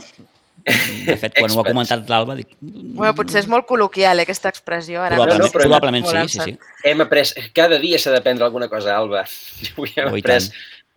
De 0.64 1.16
fet, 1.20 1.34
quan 1.36 1.52
ho 1.52 1.60
ha 1.60 1.66
comentat 1.68 2.08
l'Alba, 2.12 2.38
dic... 2.40 2.54
Bueno, 2.62 3.12
potser 3.18 3.42
és 3.42 3.50
molt 3.52 3.68
col·loquial, 3.68 4.22
eh, 4.22 4.28
aquesta 4.28 4.52
expressió. 4.54 5.02
Ara. 5.04 5.18
Probablement, 5.18 5.42
no, 5.44 5.50
no, 5.50 5.56
probablement 5.58 6.08
sí, 6.08 6.38
sí, 6.38 6.46
sí. 6.52 6.86
Hem 6.88 7.04
après, 7.04 7.26
cada 7.58 7.80
dia 7.82 8.00
s'ha 8.00 8.14
d'aprendre 8.16 8.48
alguna 8.48 8.70
cosa, 8.72 8.96
Alba. 8.96 9.26
Avui 9.76 9.92
hem 9.98 10.14
après 10.14 10.48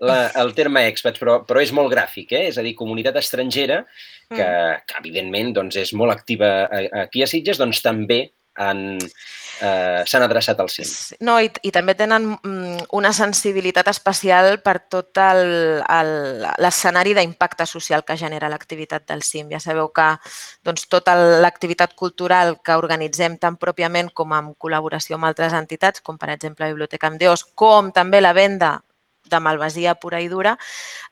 la, 0.07 0.19
el 0.43 0.53
terme 0.55 0.85
expats, 0.91 1.19
però, 1.23 1.41
però 1.49 1.63
és 1.65 1.73
molt 1.75 1.91
gràfic, 1.93 2.35
eh? 2.37 2.45
és 2.53 2.61
a 2.61 2.65
dir, 2.67 2.77
comunitat 2.79 3.19
estrangera, 3.19 3.83
que, 4.29 4.43
mm. 4.43 4.87
que 4.87 5.01
evidentment 5.01 5.55
doncs, 5.57 5.81
és 5.83 5.93
molt 5.97 6.15
activa 6.15 6.53
aquí 7.03 7.25
a 7.25 7.31
Sitges, 7.31 7.61
doncs 7.63 7.83
també 7.85 8.27
han, 8.61 8.99
eh, 9.61 10.03
s'han 10.07 10.23
adreçat 10.27 10.61
al 10.61 10.71
CIM. 10.71 10.89
No, 11.27 11.37
i, 11.41 11.51
i 11.63 11.71
també 11.75 11.95
tenen 11.99 12.29
mm, 12.35 12.89
una 12.97 13.13
sensibilitat 13.17 13.89
especial 13.93 14.61
per 14.65 14.79
tot 14.93 15.17
l'escenari 15.17 17.15
d'impacte 17.17 17.67
social 17.67 18.05
que 18.05 18.17
genera 18.21 18.51
l'activitat 18.53 19.07
del 19.09 19.23
CIM. 19.23 19.51
Ja 19.55 19.61
sabeu 19.63 19.93
que 19.97 20.09
doncs, 20.67 20.89
tota 20.93 21.17
l'activitat 21.17 21.95
cultural 21.95 22.59
que 22.65 22.77
organitzem 22.77 23.39
tant 23.43 23.57
pròpiament 23.61 24.11
com 24.15 24.35
en 24.37 24.53
col·laboració 24.59 25.17
amb 25.17 25.31
altres 25.31 25.57
entitats, 25.57 26.01
com 26.01 26.19
per 26.19 26.31
exemple 26.35 26.67
la 26.67 26.75
Biblioteca 26.75 27.09
Amdeos, 27.09 27.45
com 27.55 27.93
també 27.93 28.21
la 28.21 28.35
venda 28.37 28.81
de 29.27 29.41
malvasia 29.41 29.97
pura 29.99 30.21
i 30.23 30.29
dura, 30.31 30.57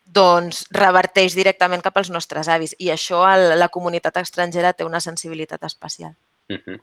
doncs 0.05 0.65
reverteix 0.71 1.35
directament 1.35 1.83
cap 1.83 1.97
als 1.99 2.13
nostres 2.15 2.49
avis 2.49 2.77
i 2.79 2.93
això 2.95 3.25
la 3.35 3.71
comunitat 3.75 4.21
estrangera 4.23 4.73
té 4.73 4.87
una 4.87 5.01
sensibilitat 5.01 5.65
especial. 5.67 6.15
Uh 6.45 6.59
-huh. 6.61 6.79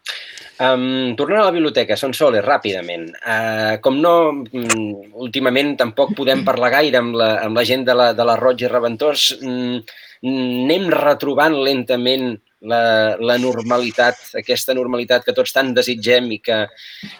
um, 0.74 1.16
tornant 1.16 1.44
a 1.44 1.46
la 1.46 1.54
biblioteca, 1.54 1.96
són 1.96 2.14
soles, 2.14 2.44
ràpidament. 2.44 3.12
Uh, 3.22 3.78
com 3.82 4.00
no, 4.02 4.14
um, 4.42 5.12
últimament 5.14 5.78
tampoc 5.78 6.16
podem 6.18 6.44
parlar 6.50 6.72
gaire 6.72 6.98
amb 6.98 7.14
la, 7.16 7.36
amb 7.46 7.56
la 7.56 7.64
gent 7.64 7.86
de 7.86 7.94
la, 7.94 8.14
de 8.14 8.24
la 8.24 8.38
Roig 8.38 8.62
i 8.62 8.68
Reventós, 8.68 9.38
um, 9.42 9.78
anem 10.24 10.90
retrobant 10.90 11.54
lentament 11.54 12.40
la, 12.62 13.16
la 13.18 13.38
normalitat, 13.38 14.16
aquesta 14.38 14.74
normalitat 14.74 15.26
que 15.26 15.34
tots 15.34 15.54
tant 15.54 15.74
desitgem 15.74 16.32
i 16.32 16.40
que, 16.40 16.68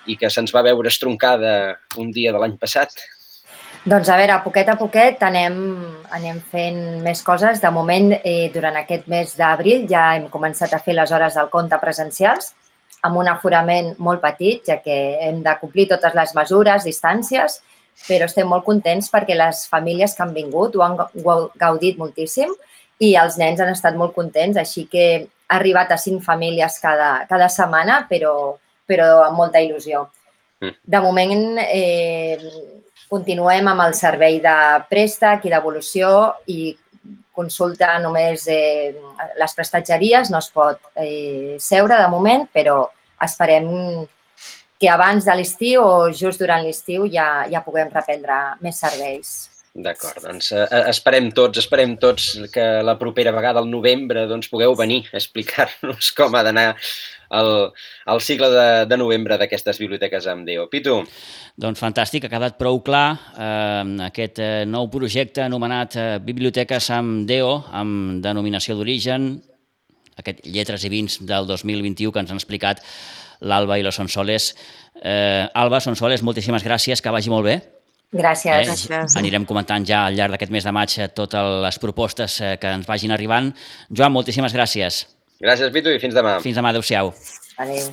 i 0.08 0.18
que 0.18 0.30
se'ns 0.30 0.54
va 0.54 0.66
veure 0.66 0.88
estroncada 0.88 1.80
un 1.98 2.12
dia 2.12 2.32
de 2.32 2.40
l'any 2.40 2.58
passat? 2.58 2.90
Doncs 3.82 4.10
a 4.14 4.16
veure, 4.20 4.36
a 4.36 4.44
poquet 4.44 4.68
a 4.70 4.76
poquet 4.78 5.24
anem, 5.26 5.56
anem 6.14 6.38
fent 6.52 6.82
més 7.02 7.24
coses. 7.26 7.62
De 7.64 7.70
moment, 7.74 8.12
eh, 8.22 8.52
durant 8.54 8.76
aquest 8.78 9.08
mes 9.10 9.34
d'abril 9.38 9.88
ja 9.90 10.12
hem 10.16 10.28
començat 10.30 10.74
a 10.74 10.80
fer 10.80 10.94
les 10.94 11.12
hores 11.12 11.34
del 11.34 11.50
compte 11.50 11.80
presencials 11.82 12.54
amb 13.02 13.18
un 13.18 13.28
aforament 13.28 13.96
molt 13.98 14.22
petit, 14.22 14.62
ja 14.68 14.78
que 14.78 14.98
hem 15.26 15.42
de 15.42 15.56
complir 15.60 15.88
totes 15.90 16.14
les 16.14 16.34
mesures, 16.38 16.86
distàncies, 16.86 17.58
però 18.06 18.28
estem 18.30 18.48
molt 18.48 18.64
contents 18.66 19.10
perquè 19.10 19.34
les 19.38 19.66
famílies 19.70 20.14
que 20.14 20.24
han 20.24 20.36
vingut 20.36 20.76
ho 20.76 20.84
han 20.86 21.00
gaudit 21.58 21.98
moltíssim 21.98 22.54
i 23.02 23.16
els 23.18 23.38
nens 23.42 23.60
han 23.62 23.74
estat 23.74 23.98
molt 23.98 24.14
contents, 24.14 24.58
així 24.62 24.86
que 24.86 25.06
ha 25.26 25.58
arribat 25.58 25.92
a 25.92 25.98
cinc 25.98 26.22
famílies 26.24 26.78
cada, 26.80 27.26
cada 27.30 27.50
setmana, 27.50 28.06
però, 28.10 28.54
però 28.86 29.24
amb 29.26 29.42
molta 29.42 29.60
il·lusió. 29.60 30.06
Mm. 30.62 30.76
De 30.86 31.02
moment, 31.02 31.58
eh, 31.66 32.38
Continuem 33.12 33.68
amb 33.68 33.84
el 33.84 33.94
servei 33.98 34.40
de 34.40 34.56
préstec 34.88 35.44
i 35.46 35.52
devolució 35.52 36.12
i 36.48 36.72
consulta 37.36 37.98
només 38.00 38.46
eh, 38.52 38.94
les 39.40 39.56
prestatgeries, 39.58 40.32
no 40.32 40.40
es 40.40 40.50
pot 40.54 40.80
eh, 40.96 41.58
seure 41.60 41.98
de 42.00 42.08
moment, 42.12 42.48
però 42.54 42.86
esperem 43.22 43.68
que 44.82 44.90
abans 44.90 45.28
de 45.28 45.36
l'estiu 45.38 45.84
o 45.84 46.10
just 46.16 46.42
durant 46.42 46.64
l'estiu 46.66 47.06
ja, 47.12 47.46
ja 47.52 47.62
puguem 47.66 47.92
reprendre 47.94 48.38
més 48.64 48.80
serveis. 48.82 49.34
D'acord, 49.72 50.24
doncs 50.24 50.50
eh, 50.56 50.66
esperem 50.92 51.30
tots, 51.36 51.62
esperem 51.62 51.94
tots 52.00 52.32
que 52.52 52.66
la 52.84 52.98
propera 53.00 53.32
vegada, 53.36 53.62
al 53.62 53.70
novembre, 53.72 54.26
doncs 54.28 54.50
pugueu 54.52 54.76
venir 54.76 55.06
a 55.12 55.18
explicar-nos 55.20 56.12
com 56.18 56.36
ha 56.36 56.44
d'anar 56.48 56.70
el, 57.32 57.52
el 58.14 58.22
cicle 58.22 58.50
de, 58.52 58.68
de 58.90 58.98
novembre 59.00 59.38
d'aquestes 59.40 59.80
biblioteques 59.82 60.28
amb 60.32 60.48
Déu. 60.48 60.68
Pitu? 60.72 61.00
Doncs 61.62 61.82
fantàstic, 61.82 62.26
ha 62.26 62.32
quedat 62.32 62.58
prou 62.60 62.82
clar 62.86 63.08
eh, 63.36 63.84
aquest 64.08 64.42
eh, 64.44 64.52
nou 64.68 64.90
projecte 64.92 65.44
anomenat 65.46 65.98
eh, 66.00 66.10
Biblioteques 66.24 66.92
amb 66.96 67.26
Déu, 67.30 67.54
amb 67.72 68.22
denominació 68.24 68.78
d'origen, 68.78 69.34
aquest 70.22 70.44
Lletres 70.46 70.86
i 70.86 70.92
Vins 70.94 71.20
del 71.28 71.48
2021 71.50 72.12
que 72.14 72.24
ens 72.24 72.32
han 72.34 72.42
explicat 72.42 72.84
l'Alba 73.42 73.80
i 73.80 73.86
la 73.86 73.94
Sonsoles. 73.96 74.52
Eh, 75.02 75.48
Alba, 75.58 75.80
Sonsoles, 75.82 76.24
moltíssimes 76.24 76.66
gràcies, 76.68 77.02
que 77.02 77.14
vagi 77.14 77.32
molt 77.34 77.48
bé. 77.48 77.62
Gràcies. 78.12 78.52
Eh? 78.52 78.68
gràcies. 78.68 79.16
Anirem 79.18 79.48
comentant 79.48 79.88
ja 79.88 80.04
al 80.06 80.18
llarg 80.20 80.36
d'aquest 80.36 80.52
mes 80.52 80.68
de 80.68 80.76
maig 80.76 80.98
eh, 81.00 81.08
totes 81.16 81.56
les 81.64 81.80
propostes 81.82 82.38
que 82.60 82.76
ens 82.76 82.88
vagin 82.88 83.16
arribant. 83.16 83.54
Joan, 83.90 84.14
moltíssimes 84.14 84.54
gràcies. 84.54 85.06
Gràcies, 85.42 85.72
Pitu, 85.74 85.90
i 85.96 86.00
fins 86.02 86.14
demà. 86.18 86.38
Fins 86.44 86.58
demà, 86.60 86.70
adeu-siau. 86.74 87.14
Adéu. 87.58 87.90